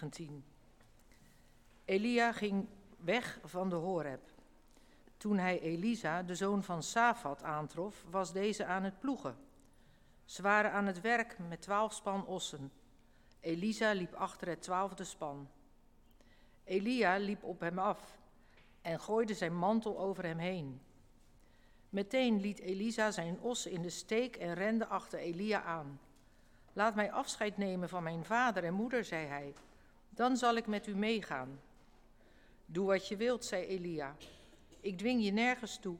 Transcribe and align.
19. 0.00 0.44
Elia 1.84 2.32
ging 2.32 2.68
weg 2.96 3.38
van 3.44 3.68
de 3.68 3.74
Horeb. 3.74 4.20
Toen 5.16 5.38
hij 5.38 5.60
Elisa, 5.60 6.22
de 6.22 6.34
zoon 6.34 6.62
van 6.62 6.82
Safat, 6.82 7.42
aantrof, 7.42 8.04
was 8.10 8.32
deze 8.32 8.64
aan 8.64 8.82
het 8.82 8.98
ploegen. 8.98 9.36
Ze 10.24 10.42
waren 10.42 10.72
aan 10.72 10.86
het 10.86 11.00
werk 11.00 11.38
met 11.48 11.62
twaalf 11.62 11.92
span 11.92 12.26
ossen. 12.26 12.72
Elisa 13.40 13.92
liep 13.92 14.14
achter 14.14 14.48
het 14.48 14.62
twaalfde 14.62 15.04
span. 15.04 15.48
Elia 16.64 17.16
liep 17.16 17.44
op 17.44 17.60
hem 17.60 17.78
af 17.78 18.18
en 18.82 19.00
gooide 19.00 19.34
zijn 19.34 19.56
mantel 19.56 19.98
over 19.98 20.24
hem 20.24 20.38
heen. 20.38 20.80
Meteen 21.88 22.40
liet 22.40 22.58
Elisa 22.58 23.10
zijn 23.10 23.40
ossen 23.40 23.70
in 23.70 23.82
de 23.82 23.90
steek 23.90 24.36
en 24.36 24.54
rende 24.54 24.86
achter 24.86 25.18
Elia 25.18 25.62
aan. 25.62 26.00
Laat 26.72 26.94
mij 26.94 27.12
afscheid 27.12 27.56
nemen 27.56 27.88
van 27.88 28.02
mijn 28.02 28.24
vader 28.24 28.64
en 28.64 28.74
moeder, 28.74 29.04
zei 29.04 29.26
hij. 29.26 29.54
Dan 30.08 30.36
zal 30.36 30.56
ik 30.56 30.66
met 30.66 30.86
u 30.86 30.96
meegaan. 30.96 31.60
Doe 32.66 32.86
wat 32.86 33.08
je 33.08 33.16
wilt, 33.16 33.44
zei 33.44 33.66
Elia. 33.66 34.16
Ik 34.80 34.98
dwing 34.98 35.24
je 35.24 35.30
nergens 35.30 35.78
toe. 35.78 35.96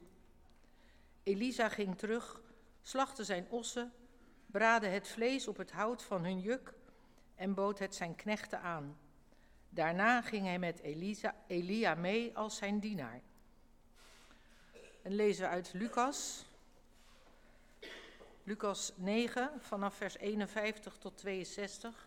Elisa 1.23 1.69
ging 1.69 1.97
terug, 1.97 2.41
slachtte 2.81 3.23
zijn 3.23 3.47
ossen, 3.49 3.93
braadde 4.45 4.87
het 4.87 5.07
vlees 5.07 5.47
op 5.47 5.57
het 5.57 5.71
hout 5.71 6.03
van 6.03 6.23
hun 6.23 6.39
juk 6.39 6.73
en 7.35 7.53
bood 7.53 7.79
het 7.79 7.95
zijn 7.95 8.15
knechten 8.15 8.61
aan. 8.61 8.97
Daarna 9.69 10.21
ging 10.21 10.45
hij 10.45 10.59
met 10.59 10.79
Elisa, 10.79 11.35
Elia 11.47 11.95
mee 11.95 12.37
als 12.37 12.57
zijn 12.57 12.79
dienaar. 12.79 13.21
En 15.01 15.15
lezen 15.15 15.43
we 15.43 15.49
uit 15.49 15.73
Lucas, 15.73 16.45
Lucas 18.43 18.91
9 18.95 19.51
vanaf 19.59 19.95
vers 19.95 20.17
51 20.17 20.97
tot 20.97 21.17
62. 21.17 22.06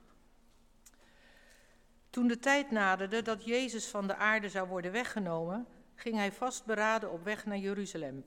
Toen 2.10 2.26
de 2.26 2.38
tijd 2.38 2.70
naderde 2.70 3.22
dat 3.22 3.44
Jezus 3.44 3.86
van 3.86 4.06
de 4.06 4.16
aarde 4.16 4.48
zou 4.48 4.68
worden 4.68 4.92
weggenomen, 4.92 5.66
ging 5.94 6.16
hij 6.16 6.32
vastberaden 6.32 7.10
op 7.10 7.24
weg 7.24 7.46
naar 7.46 7.58
Jeruzalem. 7.58 8.24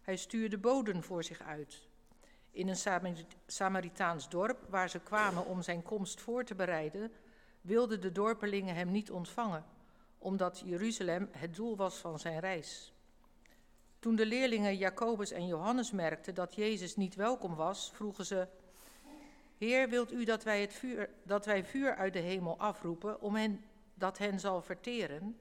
Hij 0.00 0.16
stuurde 0.16 0.58
boden 0.58 1.02
voor 1.02 1.24
zich 1.24 1.40
uit. 1.40 1.88
In 2.50 2.68
een 2.68 3.16
Samaritaans 3.46 4.28
dorp 4.28 4.58
waar 4.68 4.90
ze 4.90 5.00
kwamen 5.00 5.46
om 5.46 5.62
zijn 5.62 5.82
komst 5.82 6.20
voor 6.20 6.44
te 6.44 6.54
bereiden, 6.54 7.12
wilden 7.60 8.00
de 8.00 8.12
dorpelingen 8.12 8.74
hem 8.74 8.90
niet 8.90 9.10
ontvangen, 9.10 9.64
omdat 10.18 10.62
Jeruzalem 10.64 11.28
het 11.30 11.54
doel 11.54 11.76
was 11.76 11.96
van 11.96 12.18
zijn 12.18 12.40
reis. 12.40 12.92
Toen 13.98 14.16
de 14.16 14.26
leerlingen 14.26 14.76
Jacobus 14.76 15.30
en 15.30 15.46
Johannes 15.46 15.90
merkten 15.90 16.34
dat 16.34 16.54
Jezus 16.54 16.96
niet 16.96 17.14
welkom 17.14 17.54
was, 17.54 17.90
vroegen 17.94 18.26
ze: 18.26 18.48
Heer, 19.60 19.88
wilt 19.88 20.12
u 20.12 20.24
dat 20.24 20.42
wij, 20.42 20.60
het 20.60 20.72
vuur, 20.72 21.10
dat 21.22 21.46
wij 21.46 21.64
vuur 21.64 21.94
uit 21.96 22.12
de 22.12 22.18
hemel 22.18 22.58
afroepen 22.58 23.20
om 23.20 23.34
hen, 23.34 23.64
dat 23.94 24.18
hen 24.18 24.40
zal 24.40 24.62
verteren? 24.62 25.38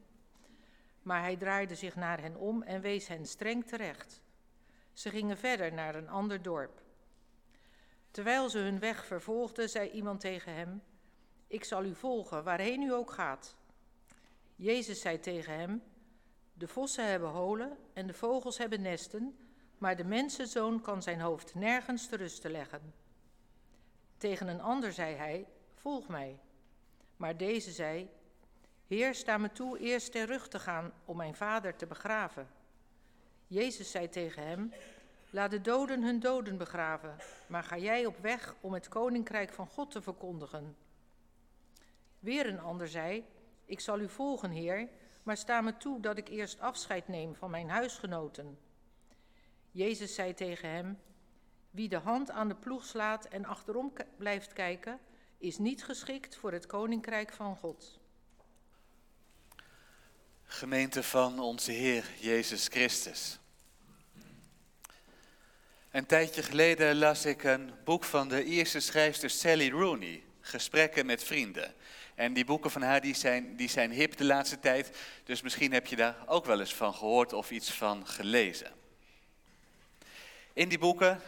Maar 1.01 1.21
hij 1.21 1.37
draaide 1.37 1.75
zich 1.75 1.95
naar 1.95 2.21
hen 2.21 2.35
om 2.35 2.61
en 2.63 2.81
wees 2.81 3.07
hen 3.07 3.25
streng 3.25 3.65
terecht. 3.65 4.21
Ze 4.93 5.09
gingen 5.09 5.37
verder 5.37 5.73
naar 5.73 5.95
een 5.95 6.09
ander 6.09 6.41
dorp. 6.41 6.81
Terwijl 8.11 8.49
ze 8.49 8.57
hun 8.57 8.79
weg 8.79 9.05
vervolgden, 9.05 9.69
zei 9.69 9.89
iemand 9.89 10.19
tegen 10.19 10.53
hem: 10.53 10.81
Ik 11.47 11.63
zal 11.63 11.83
u 11.83 11.95
volgen, 11.95 12.43
waarheen 12.43 12.81
u 12.81 12.93
ook 12.93 13.11
gaat. 13.11 13.55
Jezus 14.55 15.01
zei 15.01 15.19
tegen 15.19 15.53
hem: 15.53 15.83
De 16.53 16.67
vossen 16.67 17.09
hebben 17.09 17.29
holen 17.29 17.77
en 17.93 18.07
de 18.07 18.13
vogels 18.13 18.57
hebben 18.57 18.81
nesten, 18.81 19.37
maar 19.77 19.95
de 19.95 20.05
mensenzoon 20.05 20.81
kan 20.81 21.03
zijn 21.03 21.19
hoofd 21.19 21.55
nergens 21.55 22.07
te 22.07 22.15
rusten 22.15 22.51
leggen. 22.51 22.98
Tegen 24.19 24.47
een 24.47 24.61
ander 24.61 24.93
zei 24.93 25.15
hij: 25.15 25.47
Volg 25.73 26.07
mij. 26.07 26.39
Maar 27.17 27.37
deze 27.37 27.71
zei: 27.71 28.09
Heer, 28.87 29.15
sta 29.15 29.37
me 29.37 29.51
toe 29.51 29.79
eerst 29.79 30.11
ter 30.11 30.25
rug 30.25 30.47
te 30.47 30.59
gaan 30.59 30.93
om 31.05 31.17
mijn 31.17 31.35
vader 31.35 31.75
te 31.75 31.85
begraven. 31.85 32.47
Jezus 33.47 33.91
zei 33.91 34.09
tegen 34.09 34.47
hem: 34.47 34.73
Laat 35.29 35.51
de 35.51 35.61
doden 35.61 36.03
hun 36.03 36.19
doden 36.19 36.57
begraven, 36.57 37.15
maar 37.47 37.63
ga 37.63 37.77
jij 37.77 38.05
op 38.05 38.17
weg 38.17 38.55
om 38.61 38.73
het 38.73 38.87
koninkrijk 38.87 39.53
van 39.53 39.67
God 39.67 39.91
te 39.91 40.01
verkondigen. 40.01 40.77
Weer 42.19 42.47
een 42.47 42.59
ander 42.59 42.87
zei: 42.87 43.25
Ik 43.65 43.79
zal 43.79 43.99
u 43.99 44.09
volgen, 44.09 44.51
Heer, 44.51 44.89
maar 45.23 45.37
sta 45.37 45.61
me 45.61 45.77
toe 45.77 45.99
dat 45.99 46.17
ik 46.17 46.27
eerst 46.27 46.59
afscheid 46.59 47.07
neem 47.07 47.35
van 47.35 47.49
mijn 47.49 47.69
huisgenoten. 47.69 48.59
Jezus 49.71 50.15
zei 50.15 50.33
tegen 50.33 50.69
hem: 50.69 50.99
Wie 51.71 51.89
de 51.89 51.97
hand 51.97 52.31
aan 52.31 52.47
de 52.47 52.55
ploeg 52.55 52.85
slaat 52.85 53.25
en 53.25 53.45
achterom 53.45 53.93
blijft 54.17 54.53
kijken, 54.53 54.99
is 55.37 55.57
niet 55.57 55.83
geschikt 55.83 56.35
voor 56.35 56.51
het 56.51 56.65
koninkrijk 56.65 57.33
van 57.33 57.55
God. 57.55 57.99
Gemeente 60.43 61.03
van 61.03 61.39
onze 61.39 61.71
Heer 61.71 62.05
Jezus 62.19 62.67
Christus. 62.67 63.39
Een 65.91 66.05
tijdje 66.05 66.43
geleden 66.43 66.95
las 66.95 67.25
ik 67.25 67.43
een 67.43 67.71
boek 67.83 68.03
van 68.03 68.27
de 68.27 68.43
Ierse 68.43 68.79
schrijfster 68.79 69.29
Sally 69.29 69.69
Rooney, 69.69 70.23
Gesprekken 70.41 71.05
met 71.05 71.23
vrienden. 71.23 71.73
En 72.15 72.33
die 72.33 72.45
boeken 72.45 72.71
van 72.71 72.81
haar 72.81 73.01
die 73.01 73.15
zijn, 73.15 73.55
die 73.55 73.69
zijn 73.69 73.91
hip 73.91 74.17
de 74.17 74.23
laatste 74.23 74.59
tijd, 74.59 74.97
dus 75.23 75.41
misschien 75.41 75.73
heb 75.73 75.87
je 75.87 75.95
daar 75.95 76.15
ook 76.25 76.45
wel 76.45 76.59
eens 76.59 76.75
van 76.75 76.93
gehoord 76.93 77.33
of 77.33 77.51
iets 77.51 77.71
van 77.71 78.07
gelezen. 78.07 78.71
In 80.53 80.69
die 80.69 80.77
boeken 80.77 81.21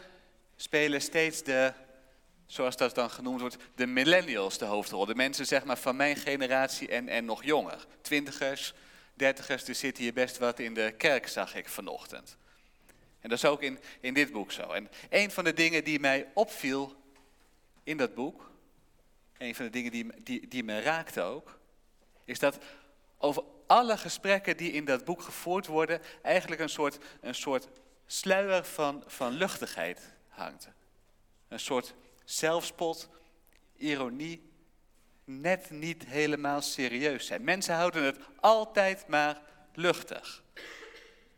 spelen 0.61 1.01
steeds 1.01 1.43
de, 1.43 1.73
zoals 2.45 2.77
dat 2.77 2.95
dan 2.95 3.09
genoemd 3.09 3.41
wordt, 3.41 3.57
de 3.75 3.85
millennials 3.85 4.57
de 4.57 4.65
hoofdrol. 4.65 5.05
De 5.05 5.15
mensen 5.15 5.45
zeg 5.45 5.63
maar 5.63 5.77
van 5.77 5.95
mijn 5.95 6.15
generatie 6.15 6.87
en, 6.87 7.07
en 7.07 7.25
nog 7.25 7.43
jonger. 7.43 7.85
Twintigers, 8.01 8.73
dertigers, 9.13 9.67
er 9.67 9.75
zitten 9.75 10.03
hier 10.03 10.13
best 10.13 10.37
wat 10.37 10.59
in 10.59 10.73
de 10.73 10.93
kerk, 10.97 11.27
zag 11.27 11.55
ik 11.55 11.69
vanochtend. 11.69 12.37
En 13.19 13.29
dat 13.29 13.37
is 13.37 13.45
ook 13.45 13.61
in, 13.61 13.79
in 14.01 14.13
dit 14.13 14.31
boek 14.31 14.51
zo. 14.51 14.71
En 14.71 14.89
een 15.09 15.31
van 15.31 15.43
de 15.43 15.53
dingen 15.53 15.83
die 15.83 15.99
mij 15.99 16.27
opviel 16.33 16.95
in 17.83 17.97
dat 17.97 18.13
boek, 18.13 18.51
een 19.37 19.55
van 19.55 19.65
de 19.65 19.71
dingen 19.71 19.91
die, 19.91 20.07
die, 20.23 20.47
die 20.47 20.63
me 20.63 20.81
raakte 20.81 21.21
ook, 21.21 21.59
is 22.25 22.39
dat 22.39 22.57
over 23.17 23.43
alle 23.67 23.97
gesprekken 23.97 24.57
die 24.57 24.71
in 24.71 24.85
dat 24.85 25.05
boek 25.05 25.21
gevoerd 25.21 25.67
worden, 25.67 26.01
eigenlijk 26.21 26.61
een 26.61 26.69
soort, 26.69 26.97
een 27.21 27.35
soort 27.35 27.67
sluier 28.05 28.63
van, 28.63 29.03
van 29.07 29.31
luchtigheid 29.31 30.19
Een 31.47 31.59
soort 31.59 31.93
zelfspot, 32.23 33.09
ironie, 33.75 34.51
net 35.23 35.69
niet 35.69 36.05
helemaal 36.05 36.61
serieus 36.61 37.25
zijn. 37.25 37.43
Mensen 37.43 37.75
houden 37.75 38.03
het 38.03 38.19
altijd 38.39 39.07
maar 39.07 39.41
luchtig. 39.73 40.43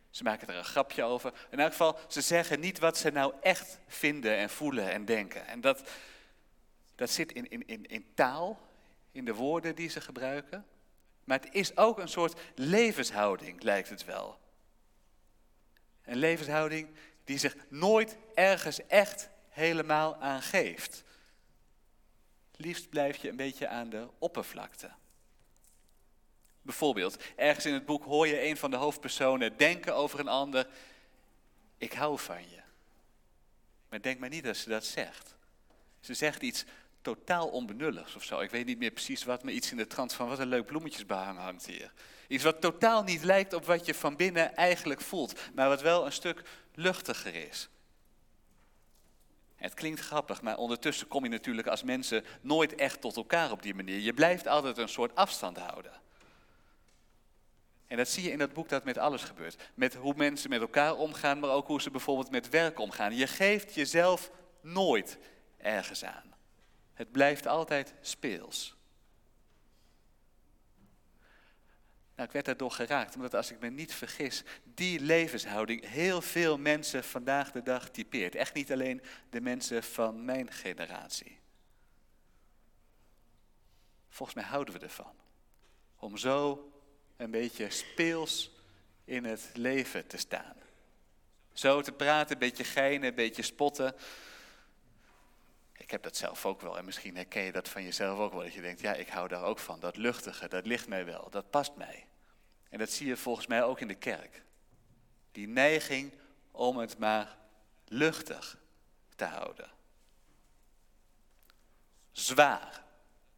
Ze 0.10 0.24
maken 0.24 0.48
er 0.48 0.56
een 0.56 0.66
grapje 0.66 1.04
over. 1.04 1.34
In 1.50 1.60
elk 1.60 1.72
geval, 1.72 2.00
ze 2.08 2.22
zeggen 2.22 2.60
niet 2.60 2.80
wat 2.80 2.98
ze 2.98 3.10
nou 3.10 3.34
echt 3.42 3.80
vinden 3.88 4.38
en 4.38 4.50
voelen 4.50 4.92
en 4.92 5.06
denken. 5.06 5.48
En 5.48 5.62
dat, 5.62 5.90
dat 6.96 7.10
zit 7.10 7.32
in, 7.32 7.50
in, 7.50 7.68
in, 7.68 7.86
in 7.86 8.06
taal, 8.14 8.60
in 9.12 9.26
de 9.26 9.34
woorden 9.34 9.76
die 9.76 9.90
ze 9.90 10.02
gebruiken. 10.02 10.66
Maar 11.24 11.40
het 11.40 11.54
is 11.54 11.78
ook 11.78 12.00
een 12.00 12.08
soort 12.08 12.40
levenshouding, 12.56 13.64
lijkt 13.64 13.90
het 13.90 14.06
wel. 14.06 14.40
Een 16.04 16.18
levenshouding 16.18 16.90
die 17.24 17.38
zich 17.38 17.56
nooit 17.70 18.18
ergens 18.34 18.88
echt 18.88 19.30
helemaal 19.50 20.16
aangeeft. 20.16 21.04
Liefst 22.56 22.90
blijf 22.90 23.18
je 23.18 23.30
een 23.30 23.36
beetje 23.36 23.68
aan 23.68 23.90
de 23.90 24.08
oppervlakte. 24.20 24.92
Bijvoorbeeld, 26.62 27.24
ergens 27.36 27.66
in 27.66 27.74
het 27.74 27.86
boek 27.86 28.04
hoor 28.04 28.28
je 28.28 28.46
een 28.46 28.58
van 28.58 28.72
de 28.72 28.78
hoofdpersonen 28.78 29.58
denken 29.58 29.96
over 29.96 30.20
een 30.20 30.28
ander, 30.28 30.68
ik 31.78 31.94
hou 31.94 32.20
van 32.20 32.50
je. 32.50 32.62
Maar 33.90 34.02
denk 34.02 34.20
maar 34.20 34.30
niet 34.30 34.44
dat 34.44 34.58
ze 34.58 34.70
dat 34.70 34.86
zegt. 34.86 35.36
Ze 36.00 36.14
zegt 36.14 36.42
iets 36.42 36.66
totaal 37.02 37.48
onbenulligs 37.48 38.16
of 38.16 38.24
zo. 38.24 38.40
Ik 38.40 38.50
weet 38.50 38.66
niet 38.66 38.78
meer 38.78 38.92
precies 38.92 39.24
wat, 39.24 39.44
maar 39.44 39.54
iets 39.54 39.72
in 39.72 39.78
de 39.78 39.88
trant 39.88 40.14
van 40.14 40.28
wat 40.28 40.40
een 40.40 40.48
leuk 40.48 40.66
bloemetjesbehang 40.66 41.38
hangt 41.38 41.66
hier. 41.66 41.92
Iets 42.28 42.44
wat 42.44 42.62
totaal 42.62 43.04
niet 43.04 43.24
lijkt 43.24 43.54
op 43.54 43.66
wat 43.66 43.86
je 43.86 43.94
van 43.94 44.16
binnen 44.16 44.56
eigenlijk 44.56 45.02
voelt, 45.02 45.40
maar 45.54 45.70
wat 45.70 45.82
wel 45.82 46.06
een 46.06 46.12
stuk 46.12 46.42
luchtiger 46.74 47.36
is. 47.36 47.70
Het 49.56 49.74
klinkt 49.74 50.00
grappig, 50.00 50.42
maar 50.42 50.58
ondertussen 50.58 51.08
kom 51.08 51.24
je 51.24 51.30
natuurlijk 51.30 51.68
als 51.68 51.84
mensen 51.84 52.26
nooit 52.42 52.76
echt 52.76 53.02
tot 53.02 53.16
elkaar 53.16 53.52
op 53.52 53.62
die 53.62 53.74
manier. 53.74 54.00
Je 54.00 54.14
blijft 54.14 54.48
altijd 54.48 54.78
een 54.78 54.90
soort 54.90 55.16
afstand 55.16 55.58
houden. 55.58 56.02
En 57.88 57.98
dat 57.98 58.08
zie 58.08 58.24
je 58.24 58.32
in 58.32 58.38
dat 58.38 58.54
boek 58.54 58.70
dat 58.70 58.84
met 58.84 58.98
alles 58.98 59.24
gebeurt. 59.24 59.70
Met 59.74 59.96
hoe 59.96 60.14
mensen 60.16 60.50
met 60.50 60.62
elkaar 60.62 60.96
omgaan, 60.96 61.40
maar 61.40 61.50
ook 61.50 61.68
hoe 61.68 61.82
ze 61.82 61.92
bijvoorbeeld 61.92 62.32
met 62.32 62.50
werk 62.50 62.80
omgaan. 62.80 63.16
Je 63.16 63.28
geeft 63.28 63.74
jezelf 63.74 64.32
nooit 64.62 65.18
ergens 65.58 66.04
aan. 66.04 66.34
Het 66.94 67.12
blijft 67.12 67.48
altijd 67.48 67.94
speels. 68.02 68.76
Nou, 72.16 72.28
ik 72.28 72.34
werd 72.34 72.46
daardoor 72.46 72.72
geraakt, 72.72 73.16
omdat 73.16 73.34
als 73.34 73.52
ik 73.52 73.60
me 73.60 73.70
niet 73.70 73.94
vergis, 73.94 74.44
die 74.64 75.00
levenshouding 75.00 75.88
heel 75.90 76.22
veel 76.22 76.58
mensen 76.58 77.04
vandaag 77.04 77.52
de 77.52 77.62
dag 77.62 77.90
typeert. 77.90 78.36
Echt 78.36 78.54
niet 78.54 78.72
alleen 78.72 79.02
de 79.30 79.42
mensen 79.42 79.84
van 79.84 80.26
mijn 80.26 80.52
generatie. 80.52 81.40
Volgens 84.10 84.38
mij 84.38 84.48
houden 84.48 84.74
we 84.74 84.80
ervan. 84.80 85.14
Om 85.96 86.18
zo 86.18 86.72
een 87.18 87.32
beetje 87.32 87.70
speels 87.70 88.52
in 89.06 89.26
het 89.26 89.50
leven 89.54 90.08
te 90.08 90.18
staan. 90.18 90.56
Zo 91.54 91.82
te 91.82 91.92
praten, 91.92 92.34
een 92.34 92.40
beetje 92.40 92.64
geinen, 92.64 93.10
een 93.10 93.16
beetje 93.16 93.42
spotten. 93.42 93.96
Ik 95.74 95.92
heb 95.92 96.04
dat 96.04 96.18
zelf 96.18 96.46
ook 96.46 96.62
wel 96.62 96.78
en 96.78 96.86
misschien 96.86 97.16
herken 97.16 97.44
je 97.44 97.52
dat 97.52 97.70
van 97.70 97.84
jezelf 97.84 98.20
ook 98.20 98.34
wel. 98.34 98.44
Dat 98.44 98.54
je 98.54 98.62
denkt, 98.62 98.82
ja, 98.82 98.94
ik 98.94 99.08
hou 99.08 99.28
daar 99.28 99.44
ook 99.44 99.60
van. 99.60 99.80
Dat 99.80 99.98
luchtige, 99.98 100.48
dat 100.48 100.66
ligt 100.66 100.88
mij 100.88 101.06
wel, 101.06 101.30
dat 101.30 101.50
past 101.50 101.76
mij. 101.76 102.08
En 102.70 102.80
dat 102.80 102.90
zie 102.90 103.08
je 103.08 103.18
volgens 103.18 103.48
mij 103.48 103.64
ook 103.64 103.80
in 103.80 103.88
de 103.88 103.96
kerk. 103.96 104.44
Die 105.32 105.48
neiging 105.48 106.14
om 106.52 106.78
het 106.78 106.98
maar 106.98 107.38
luchtig 107.88 108.58
te 109.16 109.26
houden. 109.26 109.72
Zwaar. 112.12 112.84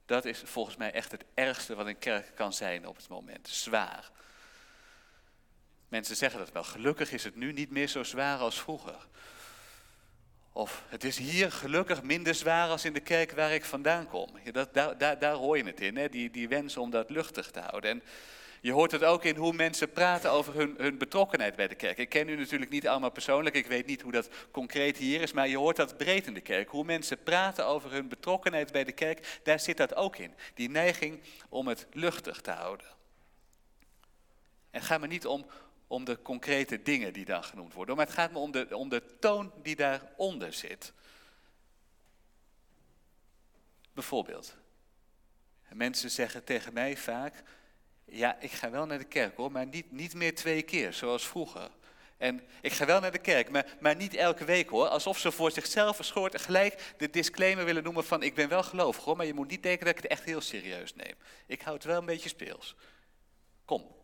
Dat 0.05 0.25
is 0.25 0.41
volgens 0.45 0.75
mij 0.75 0.91
echt 0.91 1.11
het 1.11 1.25
ergste 1.33 1.75
wat 1.75 1.85
een 1.85 1.99
kerk 1.99 2.35
kan 2.35 2.53
zijn 2.53 2.87
op 2.87 2.95
het 2.95 3.07
moment. 3.07 3.47
Zwaar. 3.47 4.11
Mensen 5.87 6.15
zeggen 6.15 6.39
dat 6.39 6.51
wel. 6.51 6.63
Gelukkig 6.63 7.11
is 7.11 7.23
het 7.23 7.35
nu 7.35 7.53
niet 7.53 7.71
meer 7.71 7.87
zo 7.87 8.03
zwaar 8.03 8.37
als 8.37 8.59
vroeger. 8.59 9.07
Of 10.57 10.83
het 10.89 11.03
is 11.03 11.17
hier 11.17 11.51
gelukkig 11.51 12.03
minder 12.03 12.35
zwaar 12.35 12.69
als 12.69 12.85
in 12.85 12.93
de 12.93 12.99
kerk 12.99 13.31
waar 13.31 13.51
ik 13.51 13.65
vandaan 13.65 14.07
kom. 14.07 14.29
Dat, 14.51 14.73
daar, 14.73 14.97
daar, 14.97 15.19
daar 15.19 15.33
hoor 15.33 15.57
je 15.57 15.63
het 15.63 15.81
in, 15.81 15.97
hè? 15.97 16.09
Die, 16.09 16.31
die 16.31 16.47
wens 16.47 16.77
om 16.77 16.89
dat 16.89 17.09
luchtig 17.09 17.51
te 17.51 17.59
houden. 17.59 17.89
En 17.89 18.03
je 18.61 18.71
hoort 18.71 18.91
het 18.91 19.03
ook 19.03 19.23
in 19.23 19.35
hoe 19.35 19.53
mensen 19.53 19.91
praten 19.91 20.31
over 20.31 20.53
hun, 20.53 20.75
hun 20.77 20.97
betrokkenheid 20.97 21.55
bij 21.55 21.67
de 21.67 21.75
kerk. 21.75 21.97
Ik 21.97 22.09
ken 22.09 22.29
u 22.29 22.35
natuurlijk 22.35 22.71
niet 22.71 22.87
allemaal 22.87 23.11
persoonlijk, 23.11 23.55
ik 23.55 23.67
weet 23.67 23.85
niet 23.85 24.01
hoe 24.01 24.11
dat 24.11 24.29
concreet 24.51 24.97
hier 24.97 25.21
is, 25.21 25.33
maar 25.33 25.47
je 25.47 25.57
hoort 25.57 25.75
dat 25.75 25.97
breed 25.97 26.27
in 26.27 26.33
de 26.33 26.41
kerk. 26.41 26.69
Hoe 26.69 26.83
mensen 26.83 27.23
praten 27.23 27.65
over 27.65 27.91
hun 27.91 28.07
betrokkenheid 28.07 28.71
bij 28.71 28.83
de 28.83 28.91
kerk, 28.91 29.39
daar 29.43 29.59
zit 29.59 29.77
dat 29.77 29.95
ook 29.95 30.17
in. 30.17 30.33
Die 30.53 30.69
neiging 30.69 31.21
om 31.49 31.67
het 31.67 31.87
luchtig 31.91 32.41
te 32.41 32.51
houden. 32.51 32.87
En 34.71 34.81
gaat 34.81 34.99
me 34.99 35.07
niet 35.07 35.25
om, 35.25 35.45
om 35.87 36.03
de 36.03 36.21
concrete 36.21 36.81
dingen 36.81 37.13
die 37.13 37.25
dan 37.25 37.43
genoemd 37.43 37.73
worden, 37.73 37.95
maar 37.95 38.05
het 38.05 38.15
gaat 38.15 38.31
me 38.31 38.37
om 38.37 38.51
de, 38.51 38.77
om 38.77 38.89
de 38.89 39.03
toon 39.19 39.51
die 39.61 39.75
daaronder 39.75 40.53
zit. 40.53 40.93
Bijvoorbeeld, 43.93 44.55
mensen 45.69 46.11
zeggen 46.11 46.43
tegen 46.43 46.73
mij 46.73 46.97
vaak, 46.97 47.43
ja, 48.05 48.39
ik 48.39 48.51
ga 48.51 48.69
wel 48.69 48.85
naar 48.85 48.97
de 48.97 49.03
kerk 49.03 49.35
hoor, 49.35 49.51
maar 49.51 49.65
niet, 49.65 49.91
niet 49.91 50.13
meer 50.13 50.35
twee 50.35 50.61
keer 50.61 50.93
zoals 50.93 51.27
vroeger. 51.27 51.69
En 52.17 52.41
ik 52.61 52.71
ga 52.71 52.85
wel 52.85 52.99
naar 52.99 53.11
de 53.11 53.17
kerk, 53.17 53.49
maar, 53.49 53.75
maar 53.79 53.95
niet 53.95 54.13
elke 54.13 54.45
week 54.45 54.69
hoor. 54.69 54.87
Alsof 54.87 55.17
ze 55.19 55.31
voor 55.31 55.51
zichzelf 55.51 55.95
verschoord 55.95 56.41
gelijk 56.41 56.93
de 56.97 57.09
disclaimer 57.09 57.65
willen 57.65 57.83
noemen 57.83 58.05
van 58.05 58.23
ik 58.23 58.35
ben 58.35 58.49
wel 58.49 58.63
gelovig 58.63 59.03
hoor, 59.03 59.17
maar 59.17 59.25
je 59.25 59.33
moet 59.33 59.49
niet 59.49 59.63
denken 59.63 59.85
dat 59.85 59.95
ik 59.95 60.01
het 60.01 60.11
echt 60.11 60.23
heel 60.23 60.41
serieus 60.41 60.95
neem. 60.95 61.13
Ik 61.47 61.61
hou 61.61 61.75
het 61.75 61.85
wel 61.85 61.99
een 61.99 62.05
beetje 62.05 62.29
speels. 62.29 62.75
Kom, 63.65 63.94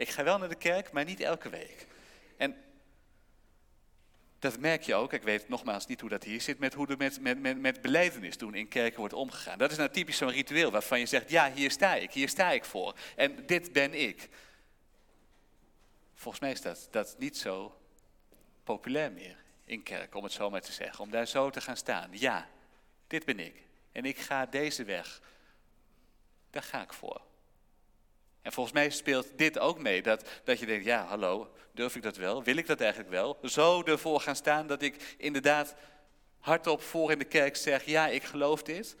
ik 0.00 0.08
ga 0.08 0.24
wel 0.24 0.38
naar 0.38 0.48
de 0.48 0.54
kerk, 0.54 0.92
maar 0.92 1.04
niet 1.04 1.20
elke 1.20 1.48
week. 1.48 1.86
En 2.36 2.56
dat 4.38 4.58
merk 4.58 4.82
je 4.82 4.94
ook, 4.94 5.12
ik 5.12 5.22
weet 5.22 5.48
nogmaals 5.48 5.86
niet 5.86 6.00
hoe 6.00 6.10
dat 6.10 6.24
hier 6.24 6.40
zit, 6.40 6.58
met 6.58 6.74
hoe 6.74 6.86
er 6.86 6.96
met, 6.96 7.20
met, 7.20 7.40
met, 7.40 7.58
met 7.58 7.82
beleidenis 7.82 8.36
toen 8.36 8.54
in 8.54 8.68
kerken 8.68 8.98
wordt 8.98 9.14
omgegaan. 9.14 9.58
Dat 9.58 9.70
is 9.70 9.76
nou 9.76 9.90
typisch 9.90 10.16
zo'n 10.16 10.30
ritueel 10.30 10.70
waarvan 10.70 10.98
je 10.98 11.06
zegt, 11.06 11.30
ja, 11.30 11.52
hier 11.52 11.70
sta 11.70 11.94
ik, 11.94 12.12
hier 12.12 12.28
sta 12.28 12.50
ik 12.50 12.64
voor. 12.64 12.94
En 13.16 13.46
dit 13.46 13.72
ben 13.72 13.94
ik. 13.94 14.28
Volgens 16.14 16.42
mij 16.42 16.52
is 16.52 16.60
dat, 16.60 16.88
dat 16.90 17.16
niet 17.18 17.38
zo 17.38 17.80
populair 18.64 19.12
meer 19.12 19.36
in 19.64 19.82
kerk, 19.82 20.14
om 20.14 20.24
het 20.24 20.32
zo 20.32 20.50
maar 20.50 20.60
te 20.60 20.72
zeggen. 20.72 21.04
Om 21.04 21.10
daar 21.10 21.26
zo 21.26 21.50
te 21.50 21.60
gaan 21.60 21.76
staan. 21.76 22.10
Ja, 22.12 22.48
dit 23.06 23.24
ben 23.24 23.38
ik. 23.38 23.54
En 23.92 24.04
ik 24.04 24.18
ga 24.18 24.46
deze 24.46 24.84
weg. 24.84 25.20
Daar 26.50 26.62
ga 26.62 26.82
ik 26.82 26.92
voor. 26.92 27.28
En 28.42 28.52
volgens 28.52 28.74
mij 28.74 28.90
speelt 28.90 29.38
dit 29.38 29.58
ook 29.58 29.78
mee, 29.78 30.02
dat, 30.02 30.28
dat 30.44 30.58
je 30.58 30.66
denkt, 30.66 30.84
ja 30.84 31.04
hallo, 31.04 31.54
durf 31.72 31.96
ik 31.96 32.02
dat 32.02 32.16
wel? 32.16 32.42
Wil 32.42 32.56
ik 32.56 32.66
dat 32.66 32.80
eigenlijk 32.80 33.10
wel? 33.10 33.38
Zo 33.42 33.82
ervoor 33.82 34.20
gaan 34.20 34.36
staan 34.36 34.66
dat 34.66 34.82
ik 34.82 35.14
inderdaad 35.18 35.74
hardop 36.38 36.82
voor 36.82 37.10
in 37.10 37.18
de 37.18 37.24
kerk 37.24 37.56
zeg, 37.56 37.84
ja 37.84 38.08
ik 38.08 38.22
geloof 38.22 38.62
dit. 38.62 38.96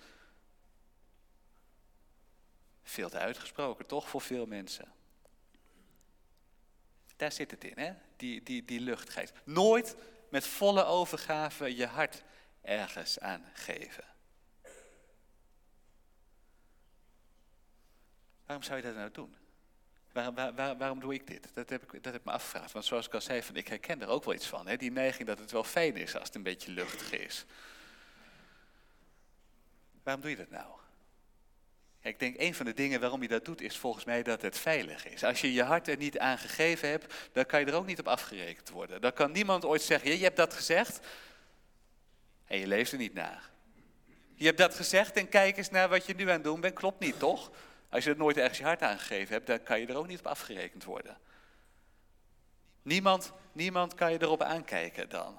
Veel 2.82 3.08
te 3.08 3.18
uitgesproken, 3.18 3.86
toch, 3.86 4.08
voor 4.08 4.20
veel 4.20 4.46
mensen. 4.46 4.92
Daar 7.16 7.32
zit 7.32 7.50
het 7.50 7.64
in, 7.64 7.78
hè? 7.78 7.92
Die, 8.16 8.42
die, 8.42 8.64
die 8.64 8.80
luchtigheid. 8.80 9.32
Nooit 9.44 9.96
met 10.30 10.46
volle 10.46 10.84
overgave 10.84 11.76
je 11.76 11.86
hart 11.86 12.22
ergens 12.62 13.18
aan 13.18 13.44
geven. 13.52 14.04
Waarom 18.50 18.68
zou 18.68 18.80
je 18.80 18.86
dat 18.86 18.94
nou 18.94 19.10
doen? 19.10 19.34
Waar, 20.12 20.54
waar, 20.54 20.76
waarom 20.76 21.00
doe 21.00 21.14
ik 21.14 21.26
dit? 21.26 21.50
Dat 21.54 21.68
heb 21.68 21.92
ik, 21.92 22.02
dat 22.02 22.12
heb 22.12 22.24
me 22.24 22.30
afgevraagd. 22.30 22.72
Want 22.72 22.84
zoals 22.84 23.06
ik 23.06 23.14
al 23.14 23.20
zei, 23.20 23.42
van, 23.42 23.56
ik 23.56 23.68
herken 23.68 24.02
er 24.02 24.08
ook 24.08 24.24
wel 24.24 24.34
iets 24.34 24.46
van. 24.46 24.66
Hè? 24.66 24.76
Die 24.76 24.90
neiging 24.90 25.28
dat 25.28 25.38
het 25.38 25.50
wel 25.50 25.64
fijn 25.64 25.96
is 25.96 26.14
als 26.14 26.26
het 26.26 26.34
een 26.34 26.42
beetje 26.42 26.72
luchtig 26.72 27.12
is. 27.12 27.44
Waarom 30.02 30.22
doe 30.22 30.30
je 30.30 30.36
dat 30.36 30.50
nou? 30.50 30.66
Ik 32.00 32.18
denk, 32.18 32.40
een 32.40 32.54
van 32.54 32.66
de 32.66 32.74
dingen 32.74 33.00
waarom 33.00 33.22
je 33.22 33.28
dat 33.28 33.44
doet, 33.44 33.60
is 33.60 33.76
volgens 33.76 34.04
mij 34.04 34.22
dat 34.22 34.42
het 34.42 34.58
veilig 34.58 35.06
is. 35.06 35.24
Als 35.24 35.40
je 35.40 35.52
je 35.52 35.62
hart 35.62 35.88
er 35.88 35.96
niet 35.96 36.18
aan 36.18 36.38
gegeven 36.38 36.88
hebt, 36.88 37.14
dan 37.32 37.46
kan 37.46 37.60
je 37.60 37.66
er 37.66 37.74
ook 37.74 37.86
niet 37.86 38.00
op 38.00 38.08
afgerekend 38.08 38.70
worden. 38.70 39.00
Dan 39.00 39.12
kan 39.12 39.32
niemand 39.32 39.64
ooit 39.64 39.82
zeggen, 39.82 40.10
je 40.10 40.24
hebt 40.24 40.36
dat 40.36 40.54
gezegd 40.54 41.06
en 42.46 42.58
je 42.58 42.66
leeft 42.66 42.92
er 42.92 42.98
niet 42.98 43.14
naar. 43.14 43.50
Je 44.34 44.46
hebt 44.46 44.58
dat 44.58 44.74
gezegd 44.74 45.16
en 45.16 45.28
kijk 45.28 45.56
eens 45.56 45.70
naar 45.70 45.88
wat 45.88 46.06
je 46.06 46.14
nu 46.14 46.22
aan 46.22 46.28
het 46.28 46.44
doen 46.44 46.60
bent, 46.60 46.74
klopt 46.74 47.00
niet, 47.00 47.18
toch? 47.18 47.50
Als 47.90 48.04
je 48.04 48.10
het 48.10 48.18
nooit 48.18 48.36
ergens 48.36 48.58
je 48.58 48.64
hart 48.64 48.82
aangegeven 48.82 49.34
hebt, 49.34 49.46
dan 49.46 49.62
kan 49.62 49.80
je 49.80 49.86
er 49.86 49.96
ook 49.96 50.06
niet 50.06 50.18
op 50.18 50.26
afgerekend 50.26 50.84
worden. 50.84 51.18
Niemand, 52.82 53.32
niemand 53.52 53.94
kan 53.94 54.12
je 54.12 54.22
erop 54.22 54.42
aankijken 54.42 55.08
dan. 55.08 55.38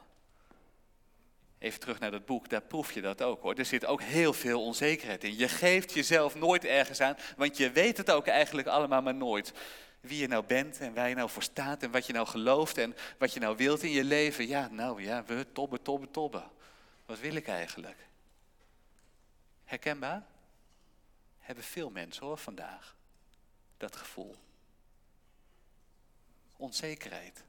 Even 1.59 1.79
terug 1.79 1.99
naar 1.99 2.11
dat 2.11 2.25
boek, 2.25 2.49
daar 2.49 2.61
proef 2.61 2.91
je 2.91 3.01
dat 3.01 3.21
ook 3.21 3.41
hoor. 3.41 3.55
Er 3.55 3.65
zit 3.65 3.85
ook 3.85 4.01
heel 4.01 4.33
veel 4.33 4.63
onzekerheid 4.63 5.23
in. 5.23 5.37
Je 5.37 5.47
geeft 5.47 5.93
jezelf 5.93 6.35
nooit 6.35 6.65
ergens 6.65 7.01
aan, 7.01 7.17
want 7.37 7.57
je 7.57 7.71
weet 7.71 7.97
het 7.97 8.11
ook 8.11 8.27
eigenlijk 8.27 8.67
allemaal 8.67 9.01
maar 9.01 9.15
nooit. 9.15 9.53
Wie 9.99 10.19
je 10.19 10.27
nou 10.27 10.43
bent 10.45 10.79
en 10.79 10.93
waar 10.93 11.09
je 11.09 11.15
nou 11.15 11.29
voor 11.29 11.43
staat 11.43 11.83
en 11.83 11.91
wat 11.91 12.05
je 12.05 12.13
nou 12.13 12.27
gelooft 12.27 12.77
en 12.77 12.95
wat 13.17 13.33
je 13.33 13.39
nou 13.39 13.57
wilt 13.57 13.83
in 13.83 13.91
je 13.91 14.03
leven. 14.03 14.47
Ja, 14.47 14.67
nou 14.71 15.03
ja, 15.03 15.23
we 15.25 15.45
tobben, 15.53 15.81
tobben, 15.81 16.11
tobben. 16.11 16.51
Wat 17.05 17.19
wil 17.19 17.35
ik 17.35 17.47
eigenlijk? 17.47 17.97
Herkenbaar? 19.63 20.30
Hebben 21.51 21.69
veel 21.71 21.89
mensen 21.89 22.25
hoor 22.25 22.37
vandaag. 22.37 22.95
Dat 23.77 23.95
gevoel. 23.95 24.35
Onzekerheid, 26.57 27.43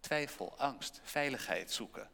twijfel, 0.00 0.58
angst, 0.58 1.00
veiligheid 1.02 1.72
zoeken. 1.72 2.10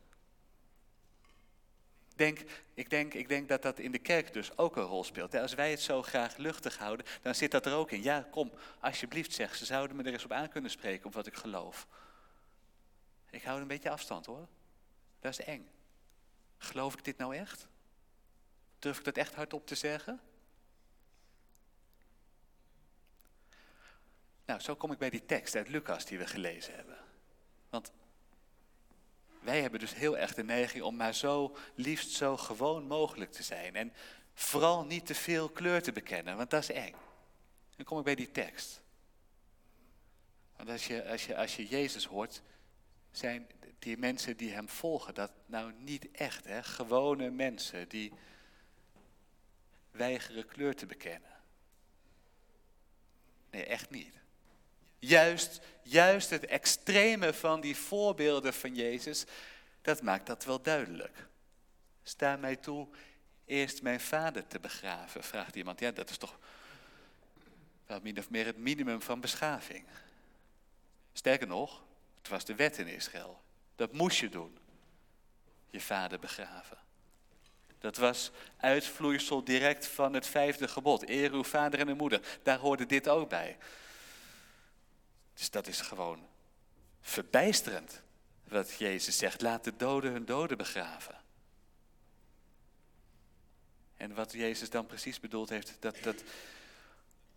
Denk, 2.15 2.41
ik, 2.75 2.91
denk, 2.91 3.15
ik 3.15 3.29
denk 3.29 3.49
dat 3.49 3.63
dat 3.63 3.79
in 3.79 3.93
de 3.93 3.99
kerk 3.99 4.33
dus 4.33 4.59
ook 4.59 4.77
een 4.77 4.83
rol 4.83 5.05
speelt. 5.05 5.35
Als 5.35 5.55
wij 5.55 5.71
het 5.71 5.81
zo 5.81 6.03
graag 6.03 6.37
luchtig 6.37 6.79
houden, 6.79 7.07
dan 7.23 7.35
zit 7.35 7.51
dat 7.51 7.67
er 7.67 7.75
ook 7.75 7.91
in. 7.91 8.03
Ja, 8.03 8.27
kom, 8.31 8.53
alsjeblieft 8.81 9.33
zeg, 9.33 9.55
ze 9.55 9.65
zouden 9.65 9.97
me 9.97 10.03
er 10.03 10.13
eens 10.13 10.25
op 10.25 10.33
aan 10.33 10.49
kunnen 10.49 10.71
spreken 10.71 11.07
op 11.07 11.15
wat 11.15 11.27
ik 11.27 11.35
geloof. 11.35 11.87
Ik 13.31 13.43
hou 13.43 13.61
een 13.61 13.67
beetje 13.67 13.91
afstand 13.91 14.27
hoor. 14.27 14.49
Dat 15.21 15.39
is 15.39 15.45
eng. 15.45 15.69
Geloof 16.59 16.95
ik 16.95 17.05
dit 17.05 17.17
nou 17.19 17.37
echt? 17.37 17.67
Durf 18.79 18.99
ik 18.99 19.05
dat 19.05 19.17
echt 19.17 19.35
hardop 19.35 19.67
te 19.67 19.75
zeggen? 19.75 20.21
Nou, 24.45 24.61
zo 24.61 24.75
kom 24.75 24.93
ik 24.93 24.99
bij 24.99 25.11
die 25.11 25.27
tekst 25.27 25.55
uit 25.55 25.69
Lucas 25.69 26.05
die 26.05 26.19
we 26.19 26.27
gelezen 26.27 26.75
hebben. 26.75 26.99
Want 27.71 27.93
wij 29.41 29.61
hebben 29.61 29.81
dus 29.81 29.95
heel 29.95 30.19
erg 30.19 30.35
de 30.35 30.45
neiging 30.45 30.83
om 30.83 30.97
maar 30.97 31.15
zo 31.15 31.57
liefst 31.75 32.11
zo 32.11 32.37
gewoon 32.37 32.87
mogelijk 32.87 33.33
te 33.33 33.43
zijn. 33.43 33.77
En 33.77 33.93
vooral 34.35 34.85
niet 34.85 35.07
te 35.07 35.15
veel 35.15 35.49
kleur 35.49 35.83
te 35.83 35.93
bekennen, 35.93 36.37
want 36.37 36.51
dat 36.51 36.63
is 36.63 36.71
eng. 36.71 36.95
Dan 37.77 37.85
kom 37.85 37.99
ik 37.99 38.05
bij 38.05 38.15
die 38.15 38.31
tekst. 38.31 38.81
Want 40.57 40.69
als 40.69 40.87
je, 40.87 41.09
als 41.09 41.27
je, 41.27 41.37
als 41.37 41.57
je 41.57 41.67
Jezus 41.67 42.05
hoort, 42.05 42.43
zijn 43.11 43.47
die 43.79 43.99
mensen 43.99 44.37
die 44.37 44.53
hem 44.53 44.69
volgen, 44.69 45.15
dat 45.15 45.33
nou 45.47 45.73
niet 45.73 46.11
echt, 46.11 46.45
hè? 46.45 46.63
gewone 46.63 47.31
mensen 47.31 47.89
die 47.89 48.13
weigeren 49.91 50.47
kleur 50.47 50.75
te 50.75 50.87
bekennen. 50.87 51.31
Nee, 53.51 53.65
echt 53.65 53.91
niet. 53.91 54.22
Juist, 55.05 55.61
juist 55.83 56.31
het 56.31 56.47
extreme 56.47 57.33
van 57.33 57.61
die 57.61 57.77
voorbeelden 57.77 58.55
van 58.55 58.75
Jezus, 58.75 59.25
dat 59.81 60.03
maakt 60.03 60.27
dat 60.27 60.45
wel 60.45 60.63
duidelijk. 60.63 61.27
Sta 62.03 62.37
mij 62.37 62.57
toe 62.57 62.89
eerst 63.45 63.83
mijn 63.83 64.01
vader 64.01 64.47
te 64.47 64.61
begraven, 64.61 65.25
vraagt 65.25 65.57
iemand. 65.57 65.81
Ja, 65.81 65.91
dat 65.91 66.11
is 66.11 66.17
toch 66.17 66.39
wel 67.87 68.01
min 68.03 68.19
of 68.19 68.31
meer 68.31 68.47
het 68.47 68.57
minimum 68.57 69.03
van 69.03 69.21
beschaving. 69.21 69.85
Sterker 71.13 71.47
nog, 71.47 71.83
het 72.19 72.29
was 72.29 72.45
de 72.45 72.55
wet 72.55 72.79
in 72.79 72.87
Israël. 72.87 73.43
Dat 73.77 73.93
moest 73.93 74.19
je 74.19 74.29
doen. 74.29 74.59
Je 75.71 75.81
vader 75.81 76.19
begraven. 76.19 76.79
Dat 77.79 77.97
was 77.97 78.31
uitvloeisel 78.57 79.45
direct 79.45 79.87
van 79.87 80.15
het 80.15 80.27
vijfde 80.27 80.69
gebod. 80.69 81.09
Eer 81.09 81.33
uw 81.33 81.45
vader 81.45 81.81
en 81.81 81.89
uw 81.89 81.95
moeder. 81.95 82.39
Daar 82.43 82.59
hoorde 82.59 82.87
dit 82.87 83.09
ook 83.09 83.29
bij. 83.29 83.57
Dus 85.35 85.51
dat 85.51 85.67
is 85.67 85.81
gewoon 85.81 86.27
verbijsterend 87.01 88.03
wat 88.49 88.73
Jezus 88.79 89.19
zegt. 89.19 89.41
Laat 89.41 89.65
de 89.65 89.77
doden 89.77 90.13
hun 90.13 90.25
doden 90.25 90.57
begraven. 90.57 91.21
En 93.97 94.15
wat 94.15 94.33
Jezus 94.33 94.71
dan 94.71 94.87
precies 94.87 95.21
bedoeld 95.21 95.49
heeft, 95.49 95.77
dat, 95.81 95.97
dat, 96.03 96.23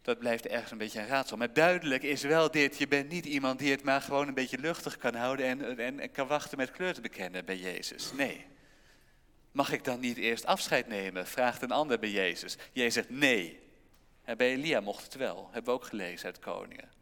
dat 0.02 0.20
blijft 0.20 0.48
ergens 0.48 0.72
een 0.72 0.78
beetje 0.78 1.00
een 1.00 1.08
raadsel. 1.08 1.38
Maar 1.38 1.54
duidelijk 1.54 2.04
is 2.04 2.22
wel 2.22 2.52
dit, 2.52 2.78
je 2.78 2.88
bent 2.88 3.10
niet 3.10 3.26
iemand 3.26 3.60
die 3.60 3.72
het 3.72 3.84
maar 3.84 4.02
gewoon 4.02 4.28
een 4.28 4.34
beetje 4.34 4.58
luchtig 4.58 4.98
kan 4.98 5.16
houden 5.16 5.46
en, 5.46 6.00
en, 6.00 6.12
kan 6.12 6.28
wachten 6.28 6.58
met 6.58 6.72
kleur 6.72 6.94
te 6.94 7.02
bekennen 7.02 7.46
bij 7.46 7.58
Jezus. 7.58 8.12
Nee. 8.12 8.46
Mag 9.52 9.72
ik 9.72 9.84
dan 9.84 10.00
niet 10.00 10.18
eerst 10.18 10.46
afscheid 10.46 10.88
nemen? 10.88 11.28
Vraagt 11.28 11.62
een 11.62 11.72
ander 11.72 12.00
bij 12.00 12.10
Jezus. 12.10 12.58
Jezus 12.72 12.94
zegt 12.94 13.10
nee. 13.10 13.60
Bij 14.24 14.38
Elia 14.38 14.80
mocht 14.80 15.04
het 15.04 15.16
wel. 15.16 15.50
Hebben 15.52 15.74
we 15.74 15.80
ook 15.80 15.86
gelezen 15.86 16.26
uit 16.26 16.40
Koningen. 16.40 16.95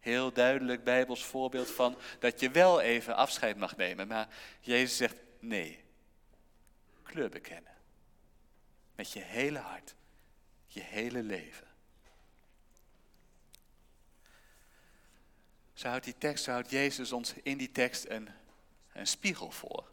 Heel 0.00 0.32
duidelijk 0.32 0.84
Bijbels 0.84 1.24
voorbeeld 1.24 1.70
van 1.70 1.98
dat 2.18 2.40
je 2.40 2.50
wel 2.50 2.80
even 2.80 3.16
afscheid 3.16 3.56
mag 3.56 3.76
nemen. 3.76 4.08
Maar 4.08 4.28
Jezus 4.60 4.96
zegt 4.96 5.16
nee. 5.38 5.84
Kleur 7.02 7.28
bekennen. 7.28 7.72
Met 8.94 9.12
je 9.12 9.20
hele 9.20 9.58
hart. 9.58 9.94
Je 10.66 10.80
hele 10.80 11.22
leven. 11.22 11.68
Zo 15.72 15.88
houdt 15.88 16.04
die 16.04 16.18
tekst, 16.18 16.46
houdt 16.46 16.70
Jezus 16.70 17.12
ons 17.12 17.34
in 17.42 17.58
die 17.58 17.70
tekst 17.70 18.08
een, 18.08 18.28
een 18.92 19.06
spiegel 19.06 19.50
voor. 19.50 19.90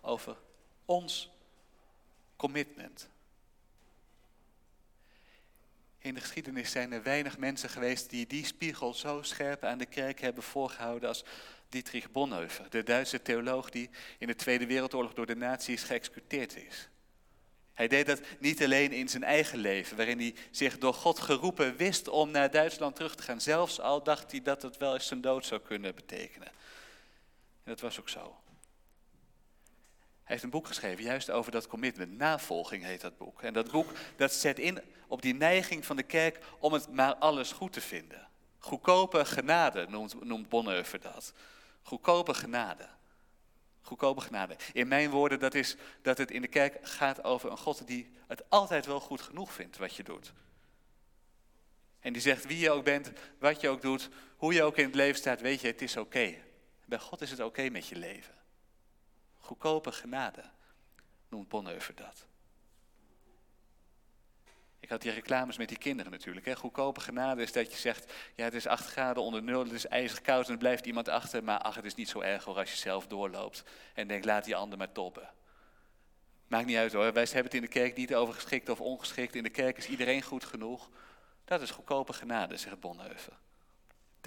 Over 0.00 0.36
ons 0.84 1.30
commitment. 2.36 3.08
In 6.08 6.14
de 6.14 6.20
geschiedenis 6.20 6.70
zijn 6.70 6.92
er 6.92 7.02
weinig 7.02 7.38
mensen 7.38 7.68
geweest 7.68 8.10
die 8.10 8.26
die 8.26 8.46
spiegel 8.46 8.94
zo 8.94 9.22
scherp 9.22 9.64
aan 9.64 9.78
de 9.78 9.86
kerk 9.86 10.20
hebben 10.20 10.42
voorgehouden 10.42 11.08
als 11.08 11.24
Dietrich 11.68 12.10
Bonhoeffer, 12.10 12.70
de 12.70 12.82
Duitse 12.82 13.22
theoloog 13.22 13.70
die 13.70 13.90
in 14.18 14.26
de 14.26 14.34
Tweede 14.34 14.66
Wereldoorlog 14.66 15.14
door 15.14 15.26
de 15.26 15.36
nazi's 15.36 15.82
geëxecuteerd 15.82 16.56
is. 16.56 16.88
Hij 17.74 17.88
deed 17.88 18.06
dat 18.06 18.20
niet 18.38 18.62
alleen 18.62 18.92
in 18.92 19.08
zijn 19.08 19.24
eigen 19.24 19.58
leven, 19.58 19.96
waarin 19.96 20.18
hij 20.18 20.34
zich 20.50 20.78
door 20.78 20.94
God 20.94 21.18
geroepen 21.18 21.76
wist 21.76 22.08
om 22.08 22.30
naar 22.30 22.50
Duitsland 22.50 22.96
terug 22.96 23.14
te 23.14 23.22
gaan. 23.22 23.40
Zelfs 23.40 23.80
al 23.80 24.02
dacht 24.02 24.30
hij 24.30 24.42
dat 24.42 24.62
het 24.62 24.76
wel 24.76 24.94
eens 24.94 25.06
zijn 25.06 25.20
dood 25.20 25.46
zou 25.46 25.60
kunnen 25.60 25.94
betekenen. 25.94 26.48
En 26.48 27.64
dat 27.64 27.80
was 27.80 28.00
ook 28.00 28.08
zo. 28.08 28.40
Heeft 30.28 30.42
een 30.42 30.50
boek 30.50 30.66
geschreven, 30.66 31.04
juist 31.04 31.30
over 31.30 31.52
dat 31.52 31.66
commitment. 31.66 32.16
Navolging 32.18 32.84
heet 32.84 33.00
dat 33.00 33.16
boek. 33.16 33.42
En 33.42 33.52
dat 33.52 33.70
boek 33.70 33.92
dat 34.16 34.32
zet 34.32 34.58
in 34.58 34.80
op 35.06 35.22
die 35.22 35.34
neiging 35.34 35.84
van 35.84 35.96
de 35.96 36.02
kerk 36.02 36.38
om 36.58 36.72
het 36.72 36.92
maar 36.92 37.14
alles 37.14 37.52
goed 37.52 37.72
te 37.72 37.80
vinden. 37.80 38.28
Goedkope 38.58 39.24
genade 39.24 39.86
noemt, 39.88 40.24
noemt 40.24 40.50
dat. 41.02 41.32
Goedkope 41.82 42.34
genade. 42.34 42.88
Goedkope 43.80 44.20
genade. 44.20 44.56
In 44.72 44.88
mijn 44.88 45.10
woorden, 45.10 45.38
dat 45.38 45.54
is 45.54 45.76
dat 46.02 46.18
het 46.18 46.30
in 46.30 46.42
de 46.42 46.48
kerk 46.48 46.78
gaat 46.82 47.24
over 47.24 47.50
een 47.50 47.58
God 47.58 47.86
die 47.86 48.10
het 48.26 48.50
altijd 48.50 48.86
wel 48.86 49.00
goed 49.00 49.20
genoeg 49.20 49.52
vindt 49.52 49.76
wat 49.76 49.94
je 49.94 50.02
doet. 50.02 50.32
En 52.00 52.12
die 52.12 52.22
zegt 52.22 52.46
wie 52.46 52.58
je 52.58 52.70
ook 52.70 52.84
bent, 52.84 53.12
wat 53.38 53.60
je 53.60 53.68
ook 53.68 53.82
doet, 53.82 54.08
hoe 54.36 54.52
je 54.52 54.62
ook 54.62 54.76
in 54.76 54.84
het 54.84 54.94
leven 54.94 55.18
staat, 55.18 55.40
weet 55.40 55.60
je, 55.60 55.66
het 55.66 55.82
is 55.82 55.96
oké. 55.96 56.34
Bij 56.84 56.98
God 56.98 57.20
is 57.20 57.30
het 57.30 57.40
oké 57.40 57.68
met 57.68 57.86
je 57.86 57.96
leven. 57.96 58.37
Goedkope 59.38 59.92
genade 59.92 60.42
noemt 61.28 61.48
Bonhoeffer 61.48 61.94
dat. 61.94 62.26
Ik 64.80 64.88
had 64.88 65.02
die 65.02 65.12
reclames 65.12 65.56
met 65.56 65.68
die 65.68 65.78
kinderen 65.78 66.12
natuurlijk. 66.12 66.46
Hè. 66.46 66.56
Goedkope 66.56 67.00
genade 67.00 67.42
is 67.42 67.52
dat 67.52 67.72
je 67.72 67.78
zegt, 67.78 68.12
ja 68.34 68.44
het 68.44 68.54
is 68.54 68.66
8 68.66 68.86
graden 68.86 69.22
onder 69.22 69.42
nul, 69.42 69.64
het 69.64 69.72
is 69.72 69.86
ijzig 69.86 70.20
koud 70.20 70.46
en 70.46 70.52
er 70.52 70.58
blijft 70.58 70.86
iemand 70.86 71.08
achter. 71.08 71.44
Maar 71.44 71.58
ach, 71.58 71.74
het 71.74 71.84
is 71.84 71.94
niet 71.94 72.08
zo 72.08 72.20
erg 72.20 72.44
hoor 72.44 72.56
als 72.56 72.70
je 72.70 72.76
zelf 72.76 73.06
doorloopt 73.06 73.64
en 73.94 74.08
denkt, 74.08 74.24
laat 74.24 74.44
die 74.44 74.56
ander 74.56 74.78
maar 74.78 74.92
toppen. 74.92 75.30
Maakt 76.46 76.66
niet 76.66 76.76
uit 76.76 76.92
hoor, 76.92 77.12
wij 77.12 77.24
hebben 77.24 77.44
het 77.44 77.54
in 77.54 77.60
de 77.60 77.68
kerk 77.68 77.96
niet 77.96 78.14
over 78.14 78.34
geschikt 78.34 78.68
of 78.68 78.80
ongeschikt. 78.80 79.34
In 79.34 79.42
de 79.42 79.50
kerk 79.50 79.76
is 79.76 79.88
iedereen 79.88 80.22
goed 80.22 80.44
genoeg. 80.44 80.88
Dat 81.44 81.60
is 81.62 81.70
goedkope 81.70 82.12
genade, 82.12 82.56
zegt 82.56 82.80
Bonhoeffer. 82.80 83.38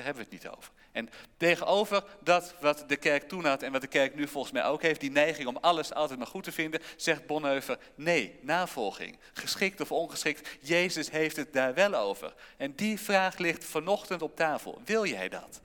Daar 0.01 0.13
hebben 0.13 0.29
we 0.29 0.35
het 0.35 0.43
niet 0.43 0.57
over. 0.57 0.73
En 0.91 1.09
tegenover 1.37 2.03
dat 2.21 2.55
wat 2.59 2.83
de 2.87 2.97
kerk 2.97 3.27
toen 3.27 3.45
had 3.45 3.63
en 3.63 3.71
wat 3.71 3.81
de 3.81 3.87
kerk 3.87 4.15
nu 4.15 4.27
volgens 4.27 4.53
mij 4.53 4.65
ook 4.65 4.81
heeft, 4.81 4.99
die 4.99 5.11
neiging 5.11 5.47
om 5.47 5.57
alles 5.57 5.93
altijd 5.93 6.19
maar 6.19 6.27
goed 6.27 6.43
te 6.43 6.51
vinden, 6.51 6.81
zegt 6.95 7.25
Bonhoeffer, 7.25 7.79
nee, 7.95 8.39
navolging, 8.41 9.19
geschikt 9.33 9.81
of 9.81 9.91
ongeschikt, 9.91 10.49
Jezus 10.61 11.09
heeft 11.09 11.35
het 11.35 11.53
daar 11.53 11.73
wel 11.73 11.95
over. 11.95 12.33
En 12.57 12.75
die 12.75 12.99
vraag 12.99 13.37
ligt 13.37 13.65
vanochtend 13.65 14.21
op 14.21 14.35
tafel. 14.35 14.81
Wil 14.85 15.05
jij 15.05 15.29
dat? 15.29 15.61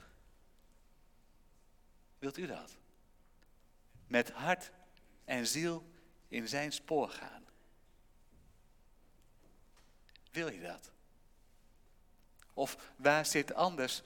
Wilt 2.19 2.37
u 2.37 2.47
dat? 2.47 2.77
Met 4.07 4.31
hart 4.31 4.71
en 5.25 5.47
ziel 5.47 5.85
in 6.29 6.49
zijn 6.49 6.73
spoor 6.73 7.09
gaan. 7.09 7.45
Wil 10.31 10.49
je 10.49 10.61
dat? 10.61 10.91
Of 12.59 12.93
waar 12.97 13.27
zit 13.27 13.55
anders 13.55 14.03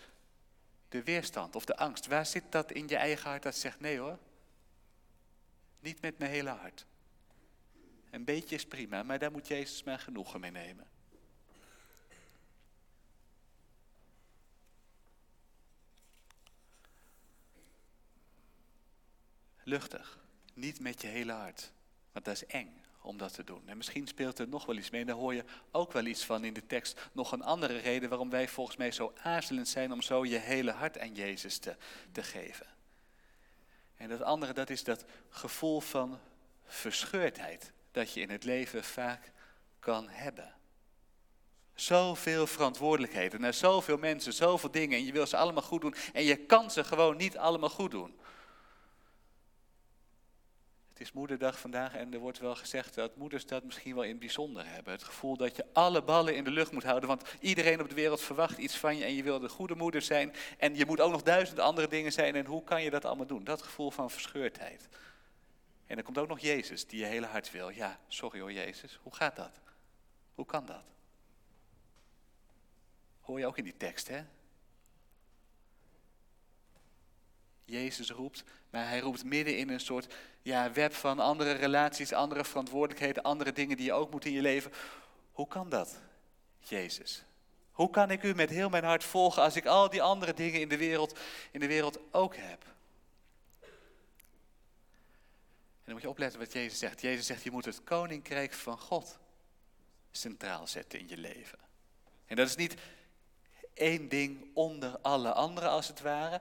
de 0.91 1.03
weerstand 1.03 1.57
of 1.57 1.65
de 1.65 1.77
angst? 1.77 2.07
Waar 2.07 2.27
zit 2.27 2.45
dat 2.53 2.73
in 2.73 2.89
je 2.89 2.97
eigen 2.97 3.31
hart 3.31 3.43
dat 3.43 3.57
zegt 3.57 3.81
nee 3.81 3.99
hoor? 3.99 4.19
Niet 5.81 6.01
met 6.01 6.19
mijn 6.19 6.31
hele 6.31 6.51
hart. 6.51 6.87
Een 8.11 8.25
beetje 8.25 8.55
is 8.55 8.67
prima, 8.67 9.03
maar 9.03 9.19
daar 9.19 9.31
moet 9.31 9.47
Jezus 9.47 9.83
maar 9.83 9.99
genoegen 9.99 10.41
mee 10.41 10.51
nemen. 10.51 10.87
Luchtig, 19.63 20.19
niet 20.55 20.81
met 20.81 21.01
je 21.01 21.07
hele 21.07 21.33
hart, 21.33 21.73
want 22.13 22.25
dat 22.25 22.35
is 22.35 22.47
eng 22.47 22.80
om 23.03 23.17
dat 23.17 23.35
te 23.35 23.45
doen. 23.45 23.63
En 23.67 23.77
misschien 23.77 24.07
speelt 24.07 24.39
er 24.39 24.49
nog 24.49 24.67
wel 24.67 24.77
iets 24.77 24.91
mee. 24.91 25.01
En 25.01 25.07
daar 25.07 25.17
hoor 25.17 25.35
je 25.35 25.45
ook 25.71 25.93
wel 25.93 26.05
iets 26.05 26.25
van 26.25 26.45
in 26.45 26.53
de 26.53 26.67
tekst. 26.67 27.01
Nog 27.13 27.33
een 27.33 27.43
andere 27.43 27.77
reden 27.77 28.09
waarom 28.09 28.31
wij 28.31 28.49
volgens 28.49 28.77
mij 28.77 28.93
zo 28.93 29.13
aarzelend 29.23 29.69
zijn 29.69 29.93
om 29.93 30.03
zo 30.03 30.25
je 30.25 30.39
hele 30.39 30.71
hart 30.71 30.99
aan 30.99 31.15
Jezus 31.15 31.59
te, 31.59 31.77
te 32.13 32.23
geven. 32.23 32.67
En 33.97 34.09
dat 34.09 34.23
andere, 34.23 34.53
dat 34.53 34.71
is 34.71 34.85
dat 34.85 35.05
gevoel 35.29 35.81
van 35.81 36.19
verscheurdheid 36.65 37.73
dat 37.91 38.13
je 38.13 38.21
in 38.21 38.31
het 38.31 38.45
leven 38.45 38.85
vaak 38.85 39.33
kan 39.79 40.09
hebben. 40.09 40.55
Zoveel 41.75 42.47
verantwoordelijkheden 42.47 43.41
naar 43.41 43.55
zoveel 43.55 43.99
mensen, 43.99 44.33
zoveel 44.33 44.71
dingen 44.71 44.99
en 44.99 45.05
je 45.05 45.13
wil 45.13 45.27
ze 45.27 45.37
allemaal 45.37 45.63
goed 45.63 45.81
doen 45.81 45.95
en 46.13 46.25
je 46.25 46.37
kan 46.37 46.71
ze 46.71 46.85
gewoon 46.85 47.17
niet 47.17 47.39
allemaal 47.39 47.71
goed 47.71 47.91
doen. 47.91 48.20
Het 51.01 51.09
is 51.09 51.15
moederdag 51.15 51.59
vandaag 51.59 51.95
en 51.95 52.13
er 52.13 52.19
wordt 52.19 52.39
wel 52.39 52.55
gezegd 52.57 52.95
dat 52.95 53.17
moeders 53.17 53.47
dat 53.47 53.65
misschien 53.65 53.95
wel 53.95 54.03
in 54.03 54.11
het 54.11 54.19
bijzonder 54.19 54.67
hebben. 54.67 54.93
Het 54.93 55.03
gevoel 55.03 55.37
dat 55.37 55.57
je 55.57 55.67
alle 55.73 56.03
ballen 56.03 56.37
in 56.37 56.45
de 56.45 56.51
lucht 56.51 56.73
moet 56.73 56.83
houden, 56.83 57.09
want 57.09 57.23
iedereen 57.41 57.81
op 57.81 57.89
de 57.89 57.95
wereld 57.95 58.21
verwacht 58.21 58.59
iets 58.59 58.77
van 58.77 58.97
je 58.97 59.05
en 59.05 59.15
je 59.15 59.23
wil 59.23 59.39
de 59.39 59.49
goede 59.49 59.75
moeder 59.75 60.03
zijn. 60.03 60.33
En 60.59 60.77
je 60.77 60.87
moet 60.87 61.01
ook 61.01 61.11
nog 61.11 61.23
duizend 61.23 61.59
andere 61.59 61.89
dingen 61.89 62.13
zijn 62.13 62.35
en 62.35 62.47
hoe 62.47 62.65
kan 62.65 62.83
je 62.83 62.91
dat 62.91 63.05
allemaal 63.05 63.27
doen? 63.27 63.45
Dat 63.45 63.63
gevoel 63.63 63.91
van 63.91 64.11
verscheurdheid. 64.11 64.89
En 65.87 65.97
er 65.97 66.03
komt 66.03 66.19
ook 66.19 66.29
nog 66.29 66.39
Jezus 66.39 66.87
die 66.87 67.01
je 67.01 67.07
hele 67.07 67.27
hart 67.27 67.51
wil. 67.51 67.69
Ja, 67.69 67.99
sorry 68.09 68.41
hoor 68.41 68.53
Jezus, 68.53 68.99
hoe 69.03 69.15
gaat 69.15 69.37
dat? 69.37 69.61
Hoe 70.35 70.47
kan 70.47 70.67
dat? 70.67 70.85
Hoor 73.21 73.39
je 73.39 73.47
ook 73.47 73.59
in 73.59 73.65
die 73.65 73.77
tekst 73.77 74.09
hè? 74.09 74.25
Jezus 77.71 78.11
roept, 78.11 78.45
maar 78.71 78.89
hij 78.89 79.01
roept 79.01 79.25
midden 79.25 79.57
in 79.57 79.69
een 79.69 79.81
soort 79.81 80.15
ja, 80.43 80.73
web 80.73 80.95
van 80.95 81.19
andere 81.19 81.53
relaties, 81.53 82.13
andere 82.13 82.45
verantwoordelijkheden, 82.45 83.23
andere 83.23 83.53
dingen 83.53 83.77
die 83.77 83.87
je 83.87 83.93
ook 83.93 84.11
moet 84.11 84.25
in 84.25 84.33
je 84.33 84.43
leven. 84.43 84.73
Hoe 85.33 85.49
kan 85.49 85.69
dat, 85.69 86.01
Jezus? 86.59 87.25
Hoe 87.71 87.91
kan 87.91 88.11
ik 88.11 88.23
u 88.23 88.35
met 88.35 88.51
heel 88.51 88.69
mijn 88.69 88.85
hart 88.85 89.05
volgen 89.05 89.43
als 89.43 89.57
ik 89.57 89.67
al 89.67 89.91
die 89.91 90.03
andere 90.03 90.35
dingen 90.35 90.61
in 90.61 90.69
de 90.69 90.77
wereld, 90.77 91.19
in 91.51 91.61
de 91.61 91.67
wereld 91.67 91.99
ook 92.11 92.37
heb? 92.37 92.65
En 95.81 95.87
dan 95.87 95.95
moet 95.95 96.03
je 96.03 96.09
opletten 96.09 96.39
wat 96.39 96.53
Jezus 96.53 96.79
zegt. 96.79 97.01
Jezus 97.01 97.27
zegt, 97.27 97.43
je 97.43 97.51
moet 97.51 97.65
het 97.65 97.85
koninkrijk 97.85 98.53
van 98.53 98.79
God 98.79 99.19
centraal 100.11 100.67
zetten 100.67 100.99
in 100.99 101.09
je 101.09 101.17
leven. 101.17 101.59
En 102.27 102.37
dat 102.37 102.49
is 102.49 102.57
niet 102.57 102.75
één 103.75 104.09
ding 104.09 104.51
onder 104.55 104.99
alle 104.99 105.33
andere 105.33 105.69
als 105.69 105.89
het 105.89 106.01
ware. 106.01 106.41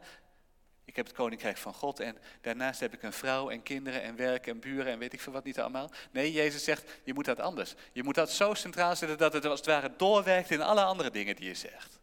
Ik 0.89 0.95
heb 0.95 1.05
het 1.05 1.15
koninkrijk 1.15 1.57
van 1.57 1.73
God 1.73 1.99
en 1.99 2.17
daarnaast 2.41 2.79
heb 2.79 2.93
ik 2.93 3.03
een 3.03 3.13
vrouw 3.13 3.49
en 3.49 3.63
kinderen 3.63 4.01
en 4.01 4.15
werk 4.15 4.47
en 4.47 4.59
buren 4.59 4.91
en 4.91 4.99
weet 4.99 5.13
ik 5.13 5.21
veel 5.21 5.33
wat 5.33 5.43
niet 5.43 5.59
allemaal. 5.59 5.91
Nee, 6.11 6.31
Jezus 6.31 6.63
zegt, 6.63 6.91
je 7.03 7.13
moet 7.13 7.25
dat 7.25 7.39
anders. 7.39 7.73
Je 7.91 8.03
moet 8.03 8.15
dat 8.15 8.31
zo 8.31 8.53
centraal 8.53 8.95
zetten 8.95 9.17
dat 9.17 9.33
het 9.33 9.45
als 9.45 9.59
het 9.59 9.67
ware 9.67 9.91
doorwerkt 9.97 10.51
in 10.51 10.61
alle 10.61 10.83
andere 10.83 11.11
dingen 11.11 11.35
die 11.35 11.47
je 11.47 11.53
zegt. 11.53 11.99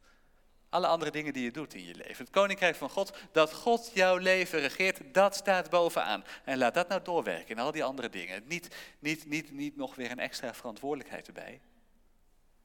Alle 0.69 0.87
andere 0.87 1.11
dingen 1.11 1.33
die 1.33 1.43
je 1.43 1.51
doet 1.51 1.75
in 1.75 1.85
je 1.85 1.95
leven. 1.95 2.25
Het 2.25 2.31
koninkrijk 2.31 2.77
van 2.77 2.91
God, 2.91 3.17
dat 3.33 3.53
God 3.53 3.91
jouw 3.95 4.17
leven 4.17 4.61
regeert, 4.61 5.15
dat 5.15 5.35
staat 5.35 5.71
bovenaan. 5.71 6.25
En 6.45 6.59
laat 6.59 6.75
dat 6.75 6.89
nou 6.89 7.03
doorwerken 7.03 7.57
in 7.57 7.59
al 7.59 7.73
die 7.73 7.85
andere 7.85 8.09
dingen. 8.09 8.43
Niet, 8.47 8.75
niet, 8.99 9.27
niet, 9.27 9.53
niet 9.53 9.77
nog 9.77 9.95
weer 9.95 10.11
een 10.11 10.19
extra 10.19 10.55
verantwoordelijkheid 10.55 11.27
erbij. 11.27 11.61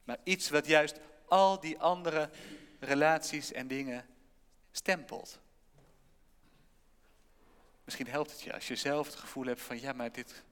Maar 0.04 0.18
iets 0.24 0.50
wat 0.50 0.66
juist 0.66 0.98
al 1.28 1.60
die 1.60 1.78
andere 1.78 2.30
relaties 2.80 3.52
en 3.52 3.66
dingen 3.66 4.06
stempelt. 4.72 5.41
Misschien 7.84 8.06
helpt 8.06 8.30
het 8.30 8.42
je 8.42 8.52
als 8.52 8.68
je 8.68 8.76
zelf 8.76 9.06
het 9.06 9.16
gevoel 9.16 9.46
hebt 9.46 9.60
van 9.60 9.80
ja, 9.80 9.92
maar 9.92 10.12
dit 10.12 10.44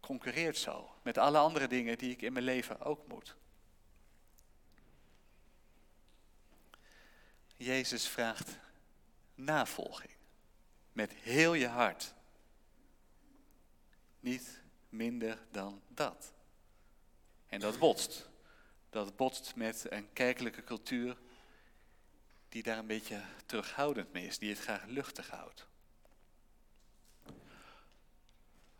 concurreert 0.00 0.56
zo 0.56 0.94
met 1.02 1.18
alle 1.18 1.38
andere 1.38 1.66
dingen 1.66 1.98
die 1.98 2.10
ik 2.10 2.22
in 2.22 2.32
mijn 2.32 2.44
leven 2.44 2.80
ook 2.80 3.06
moet. 3.06 3.36
Jezus 7.56 8.08
vraagt 8.08 8.58
navolging 9.34 10.10
met 10.92 11.12
heel 11.12 11.54
je 11.54 11.68
hart. 11.68 12.14
Niet 14.20 14.60
minder 14.88 15.38
dan 15.50 15.82
dat. 15.88 16.32
En 17.46 17.60
dat 17.60 17.78
botst. 17.78 18.30
Dat 18.90 19.16
botst 19.16 19.56
met 19.56 19.86
een 19.88 20.12
kerkelijke 20.12 20.64
cultuur 20.64 21.18
die 22.48 22.62
daar 22.62 22.78
een 22.78 22.86
beetje 22.86 23.22
terughoudend 23.46 24.12
mee 24.12 24.26
is, 24.26 24.38
die 24.38 24.50
het 24.50 24.58
graag 24.58 24.84
luchtig 24.84 25.30
houdt. 25.30 25.66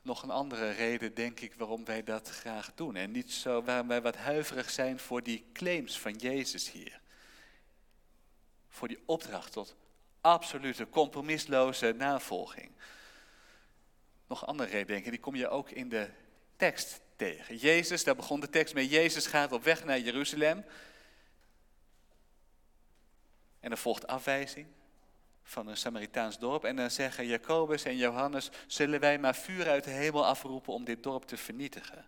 Nog 0.02 0.22
een 0.22 0.30
andere 0.30 0.70
reden, 0.70 1.14
denk 1.14 1.40
ik, 1.40 1.54
waarom 1.54 1.84
wij 1.84 2.04
dat 2.04 2.28
graag 2.28 2.72
doen. 2.74 2.96
En 2.96 3.10
niet 3.10 3.32
zo 3.32 3.62
waarom 3.62 3.88
wij 3.88 4.02
wat 4.02 4.16
huiverig 4.16 4.70
zijn 4.70 4.98
voor 4.98 5.22
die 5.22 5.44
claims 5.52 5.98
van 5.98 6.16
Jezus 6.16 6.70
hier. 6.70 7.00
Voor 8.68 8.88
die 8.88 9.02
opdracht 9.06 9.52
tot 9.52 9.76
absolute, 10.20 10.88
compromisloze 10.88 11.94
navolging. 11.96 12.70
Nog 14.26 14.40
een 14.40 14.48
andere 14.48 14.70
reden, 14.70 14.86
denk 14.86 15.04
ik, 15.04 15.10
die 15.10 15.20
kom 15.20 15.34
je 15.34 15.48
ook 15.48 15.70
in 15.70 15.88
de 15.88 16.10
tekst 16.56 17.00
tegen. 17.16 17.56
Jezus, 17.56 18.04
daar 18.04 18.16
begon 18.16 18.40
de 18.40 18.48
tekst 18.48 18.74
mee. 18.74 18.88
Jezus 18.88 19.26
gaat 19.26 19.52
op 19.52 19.62
weg 19.62 19.84
naar 19.84 20.00
Jeruzalem. 20.00 20.64
En 23.60 23.70
er 23.70 23.78
volgt 23.78 24.06
afwijzing 24.06 24.66
van 25.42 25.66
een 25.66 25.76
Samaritaans 25.76 26.38
dorp. 26.38 26.64
En 26.64 26.76
dan 26.76 26.90
zeggen 26.90 27.26
Jacobus 27.26 27.84
en 27.84 27.96
Johannes, 27.96 28.50
zullen 28.66 29.00
wij 29.00 29.18
maar 29.18 29.34
vuur 29.34 29.68
uit 29.68 29.84
de 29.84 29.90
hemel 29.90 30.26
afroepen 30.26 30.72
om 30.72 30.84
dit 30.84 31.02
dorp 31.02 31.24
te 31.24 31.36
vernietigen. 31.36 32.06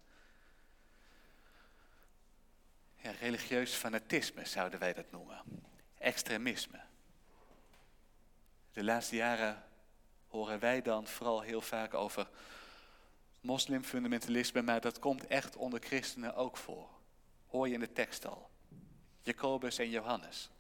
Religieus 3.20 3.74
fanatisme 3.74 4.44
zouden 4.44 4.78
wij 4.78 4.92
dat 4.92 5.10
noemen. 5.10 5.42
Extremisme. 5.98 6.80
De 8.72 8.84
laatste 8.84 9.16
jaren 9.16 9.64
horen 10.28 10.58
wij 10.58 10.82
dan 10.82 11.06
vooral 11.06 11.40
heel 11.40 11.60
vaak 11.60 11.94
over 11.94 12.28
moslimfundamentalisme, 13.40 14.62
maar 14.62 14.80
dat 14.80 14.98
komt 14.98 15.26
echt 15.26 15.56
onder 15.56 15.80
christenen 15.80 16.34
ook 16.34 16.56
voor. 16.56 16.88
Hoor 17.46 17.68
je 17.68 17.74
in 17.74 17.80
de 17.80 17.92
tekst 17.92 18.26
al. 18.26 18.50
Jacobus 19.22 19.78
en 19.78 19.90
Johannes 19.90 20.50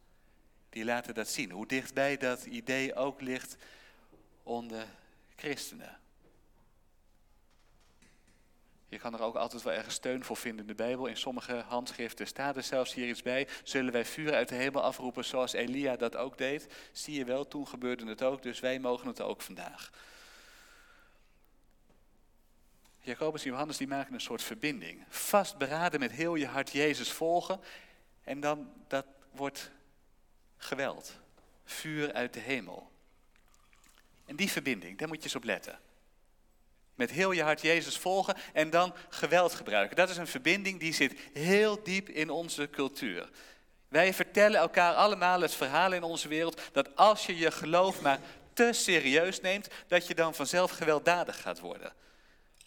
die 0.74 0.84
laten 0.84 1.14
dat 1.14 1.28
zien. 1.28 1.50
Hoe 1.50 1.66
dichtbij 1.66 2.16
dat 2.16 2.44
idee 2.44 2.94
ook 2.94 3.20
ligt 3.20 3.56
onder 4.42 4.86
christenen. 5.36 5.98
Je 8.88 8.98
kan 8.98 9.14
er 9.14 9.22
ook 9.22 9.34
altijd 9.34 9.62
wel 9.62 9.72
ergens 9.72 9.94
steun 9.94 10.24
voor 10.24 10.36
vinden 10.36 10.60
in 10.60 10.66
de 10.66 10.74
Bijbel. 10.74 11.06
In 11.06 11.16
sommige 11.16 11.54
handschriften 11.54 12.26
staat 12.26 12.56
er 12.56 12.62
zelfs 12.62 12.94
hier 12.94 13.08
iets 13.08 13.22
bij. 13.22 13.48
Zullen 13.62 13.92
wij 13.92 14.04
vuur 14.04 14.34
uit 14.34 14.48
de 14.48 14.54
hemel 14.54 14.82
afroepen 14.82 15.24
zoals 15.24 15.52
Elia 15.52 15.96
dat 15.96 16.16
ook 16.16 16.38
deed? 16.38 16.66
Zie 16.92 17.14
je 17.14 17.24
wel, 17.24 17.48
toen 17.48 17.68
gebeurde 17.68 18.06
het 18.06 18.22
ook, 18.22 18.42
dus 18.42 18.60
wij 18.60 18.78
mogen 18.78 19.06
het 19.06 19.20
ook 19.20 19.40
vandaag. 19.40 19.90
Jacobus 23.00 23.44
en 23.44 23.50
Johannes 23.50 23.76
die 23.76 23.88
maken 23.88 24.14
een 24.14 24.20
soort 24.20 24.42
verbinding. 24.42 25.04
Vastberaden 25.08 26.00
met 26.00 26.12
heel 26.12 26.34
je 26.34 26.46
hart 26.46 26.70
Jezus 26.70 27.12
volgen. 27.12 27.60
En 28.22 28.40
dan, 28.40 28.72
dat 28.88 29.06
wordt 29.30 29.70
geweld. 30.64 31.12
Vuur 31.64 32.12
uit 32.12 32.32
de 32.32 32.40
hemel. 32.40 32.90
En 34.26 34.36
die 34.36 34.50
verbinding, 34.50 34.98
daar 34.98 35.08
moet 35.08 35.16
je 35.16 35.24
eens 35.24 35.34
op 35.34 35.44
letten. 35.44 35.78
Met 36.94 37.10
heel 37.10 37.32
je 37.32 37.42
hart 37.42 37.60
Jezus 37.60 37.98
volgen 37.98 38.36
en 38.52 38.70
dan 38.70 38.94
geweld 39.08 39.54
gebruiken. 39.54 39.96
Dat 39.96 40.10
is 40.10 40.16
een 40.16 40.26
verbinding 40.26 40.80
die 40.80 40.94
zit 40.94 41.20
heel 41.32 41.82
diep 41.82 42.08
in 42.08 42.30
onze 42.30 42.70
cultuur. 42.70 43.28
Wij 43.88 44.14
vertellen 44.14 44.60
elkaar 44.60 44.94
allemaal 44.94 45.40
het 45.40 45.54
verhaal 45.54 45.92
in 45.92 46.02
onze 46.02 46.28
wereld 46.28 46.60
dat 46.72 46.96
als 46.96 47.26
je 47.26 47.36
je 47.36 47.50
geloof 47.50 48.00
maar 48.00 48.18
te 48.52 48.72
serieus 48.72 49.40
neemt, 49.40 49.68
dat 49.86 50.06
je 50.06 50.14
dan 50.14 50.34
vanzelf 50.34 50.70
gewelddadig 50.70 51.40
gaat 51.40 51.60
worden. 51.60 51.92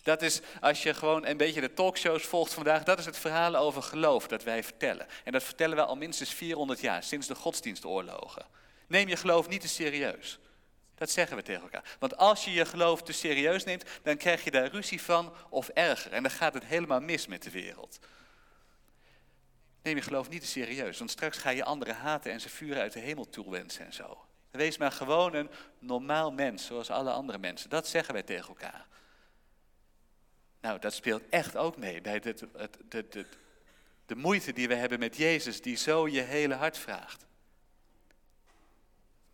Dat 0.07 0.21
is, 0.21 0.41
als 0.61 0.83
je 0.83 0.93
gewoon 0.93 1.25
een 1.25 1.37
beetje 1.37 1.61
de 1.61 1.73
talkshows 1.73 2.23
volgt 2.23 2.53
vandaag, 2.53 2.83
dat 2.83 2.99
is 2.99 3.05
het 3.05 3.17
verhaal 3.17 3.55
over 3.55 3.83
geloof 3.83 4.27
dat 4.27 4.43
wij 4.43 4.63
vertellen. 4.63 5.07
En 5.23 5.31
dat 5.31 5.43
vertellen 5.43 5.75
we 5.75 5.85
al 5.85 5.95
minstens 5.95 6.33
400 6.33 6.79
jaar, 6.79 7.03
sinds 7.03 7.27
de 7.27 7.35
godsdienstoorlogen. 7.35 8.45
Neem 8.87 9.07
je 9.07 9.15
geloof 9.15 9.47
niet 9.47 9.61
te 9.61 9.67
serieus. 9.67 10.39
Dat 10.95 11.09
zeggen 11.09 11.37
we 11.37 11.43
tegen 11.43 11.61
elkaar. 11.61 11.95
Want 11.99 12.17
als 12.17 12.45
je 12.45 12.51
je 12.51 12.65
geloof 12.65 13.01
te 13.01 13.11
serieus 13.11 13.63
neemt, 13.63 13.83
dan 14.03 14.17
krijg 14.17 14.43
je 14.43 14.51
daar 14.51 14.67
ruzie 14.67 15.01
van 15.01 15.33
of 15.49 15.67
erger. 15.67 16.13
En 16.13 16.23
dan 16.23 16.31
gaat 16.31 16.53
het 16.53 16.65
helemaal 16.65 17.01
mis 17.01 17.27
met 17.27 17.43
de 17.43 17.51
wereld. 17.51 17.99
Neem 19.81 19.95
je 19.95 20.01
geloof 20.01 20.29
niet 20.29 20.41
te 20.41 20.47
serieus, 20.47 20.97
want 20.97 21.11
straks 21.11 21.37
ga 21.37 21.49
je 21.49 21.63
anderen 21.63 21.95
haten 21.95 22.31
en 22.31 22.39
ze 22.39 22.49
vuren 22.49 22.81
uit 22.81 22.93
de 22.93 22.99
hemel 22.99 23.29
toewensen 23.29 23.85
en 23.85 23.93
zo. 23.93 24.17
Wees 24.51 24.77
maar 24.77 24.91
gewoon 24.91 25.33
een 25.33 25.49
normaal 25.79 26.31
mens, 26.31 26.65
zoals 26.65 26.89
alle 26.89 27.11
andere 27.11 27.37
mensen. 27.37 27.69
Dat 27.69 27.87
zeggen 27.87 28.13
wij 28.13 28.23
tegen 28.23 28.47
elkaar. 28.47 28.87
Nou, 30.67 30.79
dat 30.79 30.93
speelt 30.93 31.29
echt 31.29 31.55
ook 31.55 31.77
mee 31.77 32.01
bij 32.01 32.19
de, 32.19 32.33
de, 32.87 33.07
de, 33.09 33.25
de 34.05 34.15
moeite 34.15 34.53
die 34.53 34.67
we 34.67 34.75
hebben 34.75 34.99
met 34.99 35.15
Jezus, 35.15 35.61
die 35.61 35.75
zo 35.75 36.07
je 36.07 36.21
hele 36.21 36.53
hart 36.53 36.77
vraagt. 36.77 37.25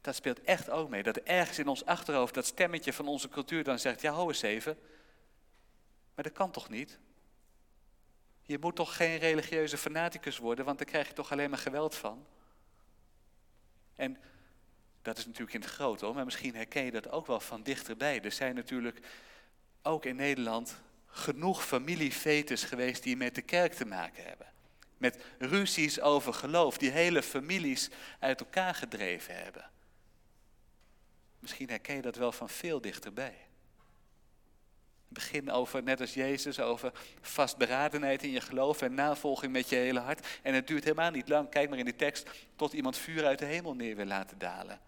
Dat 0.02 0.15
speelt 0.15 0.41
echt 0.41 0.69
ook 0.69 0.89
mee. 0.89 1.04
Dat 1.04 1.17
ergens 1.17 1.60
in 1.60 1.67
ons 1.67 1.86
achterhoofd 1.86 2.34
dat 2.34 2.46
stemmetje 2.46 2.93
van 2.93 3.08
onze 3.08 3.30
cultuur 3.30 3.63
dan 3.63 3.80
zegt: 3.80 4.02
Ja, 4.02 4.12
hou 4.13 4.28
eens 4.28 4.41
even. 4.41 4.78
Maar 6.15 6.24
dat 6.24 6.34
kan 6.34 6.52
toch 6.52 6.69
niet? 6.69 7.00
Je 8.41 8.58
moet 8.60 8.76
toch 8.76 8.96
geen 8.96 9.17
religieuze 9.17 9.78
fanaticus 9.78 10.38
worden, 10.38 10.65
want 10.65 10.78
daar 10.78 10.88
krijg 10.88 11.08
je 11.08 11.13
toch 11.13 11.32
alleen 11.32 11.50
maar 11.50 11.60
geweld 11.60 11.96
van. 11.96 12.26
En 13.96 14.17
dat 15.02 15.17
is 15.17 15.26
natuurlijk 15.26 15.54
in 15.54 15.62
het 15.62 15.69
groot 15.69 16.02
hoor, 16.02 16.13
maar 16.13 16.26
misschien 16.26 16.56
herken 16.56 16.84
je 16.84 16.91
dat 16.91 17.10
ook 17.10 17.28
wel 17.28 17.39
van 17.39 17.63
dichterbij. 17.63 18.22
Er 18.22 18.32
zijn 18.32 18.56
natuurlijk 18.56 19.00
ook 19.82 20.06
in 20.06 20.15
Nederland 20.15 20.82
genoeg 21.15 21.65
familiefetes 21.65 22.63
geweest 22.63 23.04
die 23.04 23.17
met 23.17 23.36
de 23.36 23.41
kerk 23.41 23.73
te 23.73 23.86
maken 23.86 24.23
hebben. 24.23 24.47
Met 24.97 25.23
ruzies 25.39 26.02
over 26.02 26.34
geloof, 26.34 26.78
die 26.78 26.91
hele 26.91 27.23
families 27.23 27.89
uit 28.19 28.39
elkaar 28.39 28.76
gedreven 28.76 29.36
hebben. 29.43 29.69
Misschien 31.39 31.69
herken 31.69 31.95
je 31.95 32.02
dat 32.02 32.15
wel 32.15 32.32
van 32.32 32.49
veel 32.49 32.82
dichterbij. 32.82 33.36
Begin 35.08 35.52
over, 35.52 35.84
net 35.84 36.02
als 36.02 36.13
Jezus, 36.13 36.60
over 36.60 36.91
vastberadenheid 37.21 38.23
in 38.23 38.32
je 38.32 38.41
geloof 38.41 38.82
en 38.82 38.93
navolging 38.93 39.52
met 39.52 39.69
je 39.69 39.76
hele 39.76 39.99
hart. 39.99 40.28
En 40.41 40.54
het 40.54 40.67
duurt 40.67 40.84
helemaal 40.84 41.12
niet 41.12 41.30
lang, 41.30 41.49
kijk 41.49 41.69
maar 41.69 41.80
in 41.80 41.86
die 41.86 41.95
tekst, 41.95 42.30
tot 42.56 42.73
iemand 42.73 42.97
vuur 42.97 43.26
uit 43.26 43.39
de 43.39 43.45
hemel 43.45 43.76
neer 43.76 43.95
wil 43.95 44.06
laten 44.06 44.38
dalen. 44.38 44.80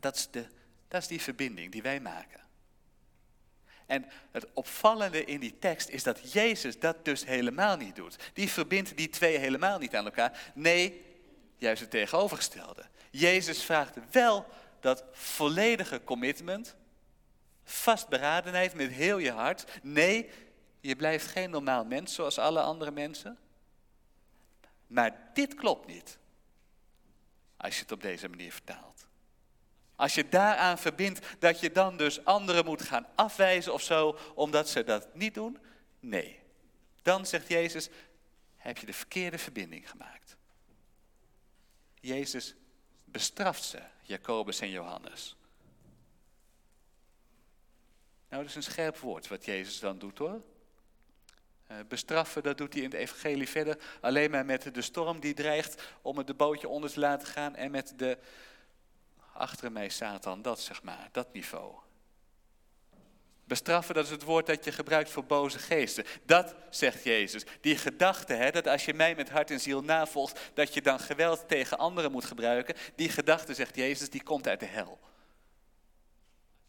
Dat 0.00 0.16
is, 0.16 0.30
de, 0.30 0.46
dat 0.88 1.00
is 1.02 1.08
die 1.08 1.20
verbinding 1.20 1.72
die 1.72 1.82
wij 1.82 2.00
maken. 2.00 2.41
En 3.86 4.04
het 4.30 4.46
opvallende 4.52 5.24
in 5.24 5.40
die 5.40 5.58
tekst 5.58 5.88
is 5.88 6.02
dat 6.02 6.32
Jezus 6.32 6.78
dat 6.78 7.04
dus 7.04 7.24
helemaal 7.24 7.76
niet 7.76 7.96
doet. 7.96 8.16
Die 8.32 8.48
verbindt 8.48 8.96
die 8.96 9.08
twee 9.08 9.38
helemaal 9.38 9.78
niet 9.78 9.96
aan 9.96 10.04
elkaar. 10.04 10.52
Nee, 10.54 11.04
juist 11.56 11.80
het 11.80 11.90
tegenovergestelde. 11.90 12.84
Jezus 13.10 13.62
vraagt 13.62 13.96
wel 14.10 14.46
dat 14.80 15.04
volledige 15.12 16.04
commitment, 16.04 16.74
vastberadenheid 17.64 18.74
met 18.74 18.90
heel 18.90 19.18
je 19.18 19.32
hart. 19.32 19.64
Nee, 19.82 20.30
je 20.80 20.96
blijft 20.96 21.26
geen 21.26 21.50
normaal 21.50 21.84
mens 21.84 22.14
zoals 22.14 22.38
alle 22.38 22.60
andere 22.60 22.90
mensen. 22.90 23.38
Maar 24.86 25.30
dit 25.34 25.54
klopt 25.54 25.86
niet. 25.86 26.18
Als 27.56 27.74
je 27.74 27.82
het 27.82 27.92
op 27.92 28.02
deze 28.02 28.28
manier 28.28 28.52
vertaalt. 28.52 29.06
Als 30.02 30.14
je 30.14 30.28
daaraan 30.28 30.78
verbindt 30.78 31.26
dat 31.38 31.60
je 31.60 31.70
dan 31.70 31.96
dus 31.96 32.24
anderen 32.24 32.64
moet 32.64 32.82
gaan 32.82 33.06
afwijzen 33.14 33.72
of 33.72 33.82
zo, 33.82 34.18
omdat 34.34 34.68
ze 34.68 34.84
dat 34.84 35.14
niet 35.14 35.34
doen. 35.34 35.58
Nee. 36.00 36.40
Dan 37.02 37.26
zegt 37.26 37.48
Jezus, 37.48 37.88
heb 38.56 38.78
je 38.78 38.86
de 38.86 38.92
verkeerde 38.92 39.38
verbinding 39.38 39.90
gemaakt. 39.90 40.36
Jezus 42.00 42.54
bestraft 43.04 43.64
ze, 43.64 43.78
Jacobus 44.00 44.60
en 44.60 44.70
Johannes. 44.70 45.36
Nou, 48.28 48.42
dat 48.42 48.50
is 48.50 48.56
een 48.56 48.72
scherp 48.72 48.98
woord 48.98 49.28
wat 49.28 49.44
Jezus 49.44 49.80
dan 49.80 49.98
doet 49.98 50.18
hoor. 50.18 50.42
Eh, 51.66 51.76
bestraffen, 51.88 52.42
dat 52.42 52.58
doet 52.58 52.72
hij 52.72 52.82
in 52.82 52.90
het 52.90 52.98
evangelie 52.98 53.48
verder 53.48 53.78
alleen 54.00 54.30
maar 54.30 54.44
met 54.44 54.74
de 54.74 54.82
storm 54.82 55.20
die 55.20 55.34
dreigt 55.34 55.82
om 56.00 56.18
het 56.18 56.26
de 56.26 56.34
bootje 56.34 56.68
onder 56.68 56.90
te 56.90 57.00
laten 57.00 57.28
gaan 57.28 57.56
en 57.56 57.70
met 57.70 57.92
de 57.96 58.18
achter 59.32 59.72
mij 59.72 59.88
Satan, 59.88 60.42
dat 60.42 60.60
zeg 60.60 60.82
maar, 60.82 61.08
dat 61.12 61.32
niveau. 61.32 61.74
Bestraffen, 63.44 63.94
dat 63.94 64.04
is 64.04 64.10
het 64.10 64.22
woord 64.22 64.46
dat 64.46 64.64
je 64.64 64.72
gebruikt 64.72 65.10
voor 65.10 65.24
boze 65.24 65.58
geesten. 65.58 66.04
Dat 66.24 66.54
zegt 66.70 67.04
Jezus. 67.04 67.44
Die 67.60 67.76
gedachte, 67.76 68.32
hè, 68.32 68.50
dat 68.50 68.66
als 68.66 68.84
je 68.84 68.94
mij 68.94 69.14
met 69.14 69.30
hart 69.30 69.50
en 69.50 69.60
ziel 69.60 69.82
navolgt, 69.82 70.50
dat 70.54 70.74
je 70.74 70.82
dan 70.82 71.00
geweld 71.00 71.48
tegen 71.48 71.78
anderen 71.78 72.12
moet 72.12 72.24
gebruiken. 72.24 72.74
Die 72.94 73.08
gedachte, 73.08 73.54
zegt 73.54 73.76
Jezus, 73.76 74.10
die 74.10 74.22
komt 74.22 74.48
uit 74.48 74.60
de 74.60 74.66
hel. 74.66 75.00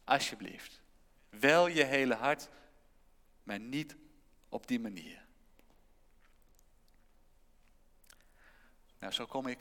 Alsjeblieft. 0.03 0.81
Wel 1.29 1.67
je 1.67 1.83
hele 1.83 2.13
hart, 2.13 2.49
maar 3.43 3.59
niet 3.59 3.95
op 4.49 4.67
die 4.67 4.79
manier. 4.79 5.25
Nou, 8.99 9.13
zo 9.13 9.25
kom 9.25 9.47
ik 9.47 9.59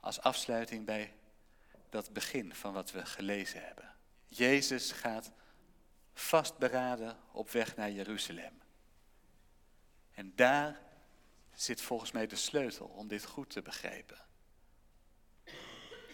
als 0.00 0.20
afsluiting 0.20 0.84
bij 0.84 1.12
dat 1.94 2.12
begin 2.12 2.54
van 2.54 2.72
wat 2.72 2.90
we 2.90 3.06
gelezen 3.06 3.64
hebben. 3.64 3.94
Jezus 4.28 4.92
gaat 4.92 5.30
vastberaden 6.14 7.18
op 7.32 7.50
weg 7.50 7.76
naar 7.76 7.90
Jeruzalem. 7.90 8.62
En 10.12 10.32
daar 10.34 10.80
zit 11.52 11.80
volgens 11.80 12.12
mij 12.12 12.26
de 12.26 12.36
sleutel 12.36 12.86
om 12.86 13.08
dit 13.08 13.24
goed 13.24 13.50
te 13.50 13.62
begrijpen. 13.62 14.18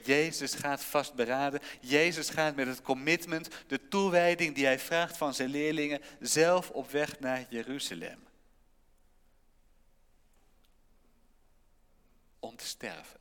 Jezus 0.04 0.54
gaat 0.54 0.84
vastberaden. 0.84 1.60
Jezus 1.80 2.30
gaat 2.30 2.54
met 2.56 2.66
het 2.66 2.82
commitment, 2.82 3.48
de 3.66 3.88
toewijding 3.88 4.54
die 4.54 4.64
hij 4.64 4.78
vraagt 4.78 5.16
van 5.16 5.34
zijn 5.34 5.50
leerlingen, 5.50 6.02
zelf 6.20 6.70
op 6.70 6.90
weg 6.90 7.20
naar 7.20 7.46
Jeruzalem. 7.48 8.26
Om 12.38 12.56
te 12.56 12.66
sterven. 12.66 13.20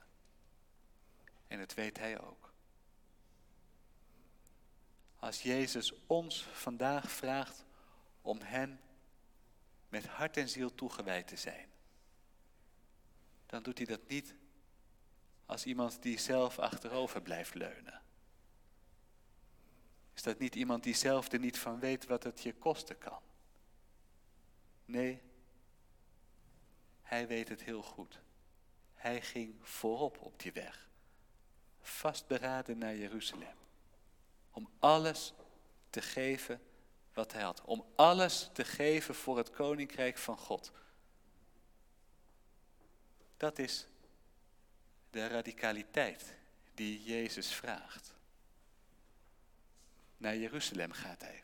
En 1.47 1.59
dat 1.59 1.73
weet 1.73 1.97
hij 1.97 2.21
ook. 2.21 2.48
Als 5.19 5.41
Jezus 5.41 5.93
ons 6.07 6.43
vandaag 6.43 7.11
vraagt 7.11 7.65
om 8.21 8.41
Hem 8.41 8.79
met 9.89 10.05
hart 10.05 10.37
en 10.37 10.49
ziel 10.49 10.75
toegewijd 10.75 11.27
te 11.27 11.35
zijn, 11.35 11.69
dan 13.45 13.63
doet 13.63 13.77
hij 13.77 13.87
dat 13.87 14.07
niet 14.07 14.35
als 15.45 15.65
iemand 15.65 16.01
die 16.01 16.19
zelf 16.19 16.59
achterover 16.59 17.21
blijft 17.21 17.53
leunen. 17.53 18.01
Is 20.13 20.21
dat 20.21 20.39
niet 20.39 20.55
iemand 20.55 20.83
die 20.83 20.95
zelf 20.95 21.31
er 21.31 21.39
niet 21.39 21.57
van 21.57 21.79
weet 21.79 22.05
wat 22.05 22.23
het 22.23 22.41
je 22.41 22.53
kosten 22.53 22.97
kan? 22.97 23.21
Nee, 24.85 25.21
hij 27.01 27.27
weet 27.27 27.49
het 27.49 27.63
heel 27.63 27.81
goed. 27.81 28.19
Hij 28.95 29.21
ging 29.21 29.55
voorop 29.61 30.17
op 30.21 30.39
die 30.39 30.51
weg, 30.51 30.89
vastberaden 31.81 32.77
naar 32.77 32.95
Jeruzalem, 32.95 33.57
om 34.59 34.69
alles 34.79 35.33
te 35.89 36.01
geven 36.01 36.61
wat 37.13 37.33
hij 37.33 37.41
had, 37.41 37.61
om 37.61 37.85
alles 37.95 38.49
te 38.53 38.65
geven 38.65 39.15
voor 39.15 39.37
het 39.37 39.49
koninkrijk 39.49 40.17
van 40.17 40.37
God. 40.37 40.71
Dat 43.37 43.59
is 43.59 43.87
de 45.09 45.27
radicaliteit 45.27 46.35
die 46.73 47.03
Jezus 47.03 47.53
vraagt. 47.53 48.13
Naar 50.17 50.37
Jeruzalem 50.37 50.91
gaat 50.91 51.21
hij. 51.21 51.43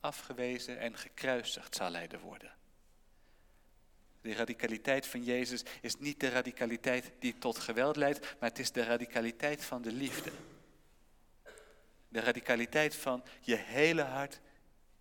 Afgewezen 0.00 0.78
en 0.78 0.96
gekruisigd 0.96 1.74
zal 1.74 1.92
hij 1.92 2.08
er 2.08 2.20
worden. 2.20 2.56
De 4.20 4.34
radicaliteit 4.34 5.06
van 5.06 5.24
Jezus 5.24 5.62
is 5.80 5.98
niet 5.98 6.20
de 6.20 6.28
radicaliteit 6.28 7.12
die 7.18 7.38
tot 7.38 7.58
geweld 7.58 7.96
leidt, 7.96 8.20
maar 8.20 8.48
het 8.48 8.58
is 8.58 8.72
de 8.72 8.84
radicaliteit 8.84 9.64
van 9.64 9.82
de 9.82 9.92
liefde. 9.92 10.32
De 12.08 12.20
radicaliteit 12.20 12.94
van 12.94 13.24
je 13.40 13.54
hele 13.54 14.02
hart 14.02 14.40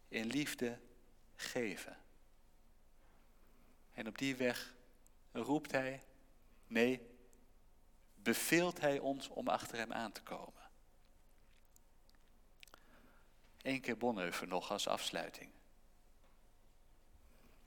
in 0.07 0.25
liefde 0.25 0.79
geven. 1.35 1.97
En 3.93 4.07
op 4.07 4.17
die 4.17 4.35
weg 4.35 4.73
roept 5.31 5.71
hij, 5.71 6.03
nee, 6.67 7.01
beveelt 8.15 8.79
hij 8.79 8.99
ons 8.99 9.27
om 9.27 9.47
achter 9.47 9.77
hem 9.77 9.93
aan 9.93 10.11
te 10.11 10.21
komen. 10.21 10.53
Eén 13.61 13.81
keer 13.81 13.97
Bonhoeffer 13.97 14.47
nog 14.47 14.71
als 14.71 14.87
afsluiting. 14.87 15.49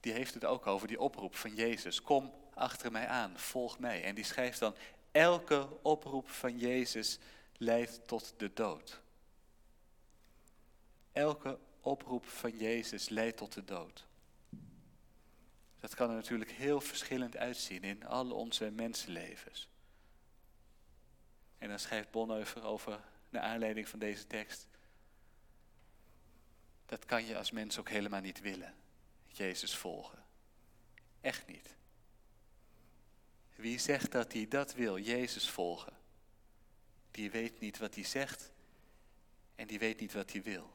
Die 0.00 0.12
heeft 0.12 0.35
het 0.35 0.44
ook 0.44 0.66
over 0.66 0.88
die 0.88 1.00
oproep 1.00 1.37
van 1.37 1.55
Jezus. 1.55 2.03
Kom 2.03 2.35
achter 2.55 2.92
mij 2.92 3.07
aan, 3.07 3.38
volg 3.38 3.79
mij. 3.79 4.05
En 4.05 4.14
die 4.14 4.24
schrijft 4.24 4.59
dan, 4.59 4.74
elke 5.11 5.68
oproep 5.83 6.29
van 6.29 6.59
Jezus 6.59 7.18
leidt 7.57 8.09
tot 8.09 8.35
de 8.37 8.53
dood. 8.53 9.00
Elke 11.12 11.59
oproep 11.81 12.27
van 12.27 12.57
Jezus 12.57 13.09
leidt 13.09 13.37
tot 13.37 13.53
de 13.53 13.64
dood. 13.64 14.07
Dat 15.79 15.94
kan 15.94 16.09
er 16.09 16.14
natuurlijk 16.14 16.51
heel 16.51 16.81
verschillend 16.81 17.37
uitzien 17.37 17.83
in 17.83 18.07
al 18.07 18.31
onze 18.31 18.70
mensenlevens. 18.70 19.68
En 21.59 21.68
dan 21.68 21.79
schrijft 21.79 22.11
Bonhoeffer 22.11 22.64
over, 22.64 23.01
naar 23.29 23.42
aanleiding 23.42 23.88
van 23.88 23.99
deze 23.99 24.27
tekst. 24.27 24.66
Dat 26.87 27.05
kan 27.05 27.25
je 27.27 27.37
als 27.37 27.51
mens 27.51 27.79
ook 27.79 27.88
helemaal 27.88 28.20
niet 28.20 28.40
willen. 28.40 28.75
Jezus 29.27 29.77
volgen. 29.77 30.25
Echt 31.20 31.46
niet. 31.46 31.77
Wie 33.55 33.79
zegt 33.79 34.12
dat 34.12 34.33
hij 34.33 34.49
dat 34.49 34.75
wil, 34.75 34.99
Jezus 34.99 35.49
volgen, 35.49 35.92
die 37.11 37.31
weet 37.31 37.61
niet 37.61 37.79
wat 37.79 37.94
hij 37.94 38.05
zegt 38.05 38.53
en 39.55 39.66
die 39.66 39.79
weet 39.79 40.01
niet 40.01 40.12
wat 40.12 40.33
hij 40.33 40.42
wil. 40.42 40.70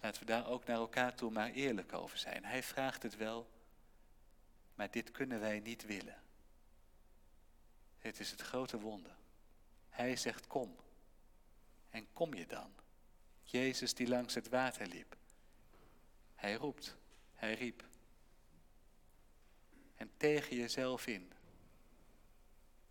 Laten 0.00 0.20
we 0.20 0.26
daar 0.26 0.46
ook 0.46 0.64
naar 0.64 0.76
elkaar 0.76 1.14
toe 1.14 1.30
maar 1.30 1.50
eerlijk 1.50 1.92
over 1.92 2.18
zijn. 2.18 2.44
Hij 2.44 2.62
vraagt 2.62 3.02
het 3.02 3.16
wel, 3.16 3.50
maar 4.74 4.90
dit 4.90 5.10
kunnen 5.10 5.40
wij 5.40 5.60
niet 5.60 5.86
willen. 5.86 6.22
Het 7.98 8.20
is 8.20 8.30
het 8.30 8.40
grote 8.40 8.80
wonder. 8.80 9.16
Hij 9.88 10.16
zegt 10.16 10.46
kom. 10.46 10.76
En 11.90 12.06
kom 12.12 12.34
je 12.34 12.46
dan? 12.46 12.70
Jezus 13.42 13.94
die 13.94 14.08
langs 14.08 14.34
het 14.34 14.48
water 14.48 14.86
liep. 14.86 15.16
Hij 16.34 16.54
roept, 16.54 16.96
hij 17.34 17.54
riep. 17.54 17.84
En 19.94 20.10
tegen 20.16 20.56
jezelf 20.56 21.06
in. 21.06 21.32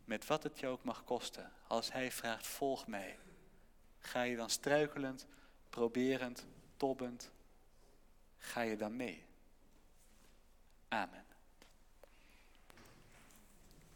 Met 0.05 0.25
wat 0.25 0.43
het 0.43 0.59
je 0.59 0.67
ook 0.67 0.83
mag 0.83 1.03
kosten. 1.03 1.51
Als 1.67 1.91
hij 1.91 2.11
vraagt 2.11 2.47
volg 2.47 2.87
mij. 2.87 3.19
Ga 3.99 4.21
je 4.21 4.35
dan 4.35 4.49
struikelend, 4.49 5.27
proberend, 5.69 6.45
tobbend. 6.77 7.29
Ga 8.37 8.61
je 8.61 8.75
dan 8.75 8.95
mee. 8.95 9.23
Amen. 10.87 11.24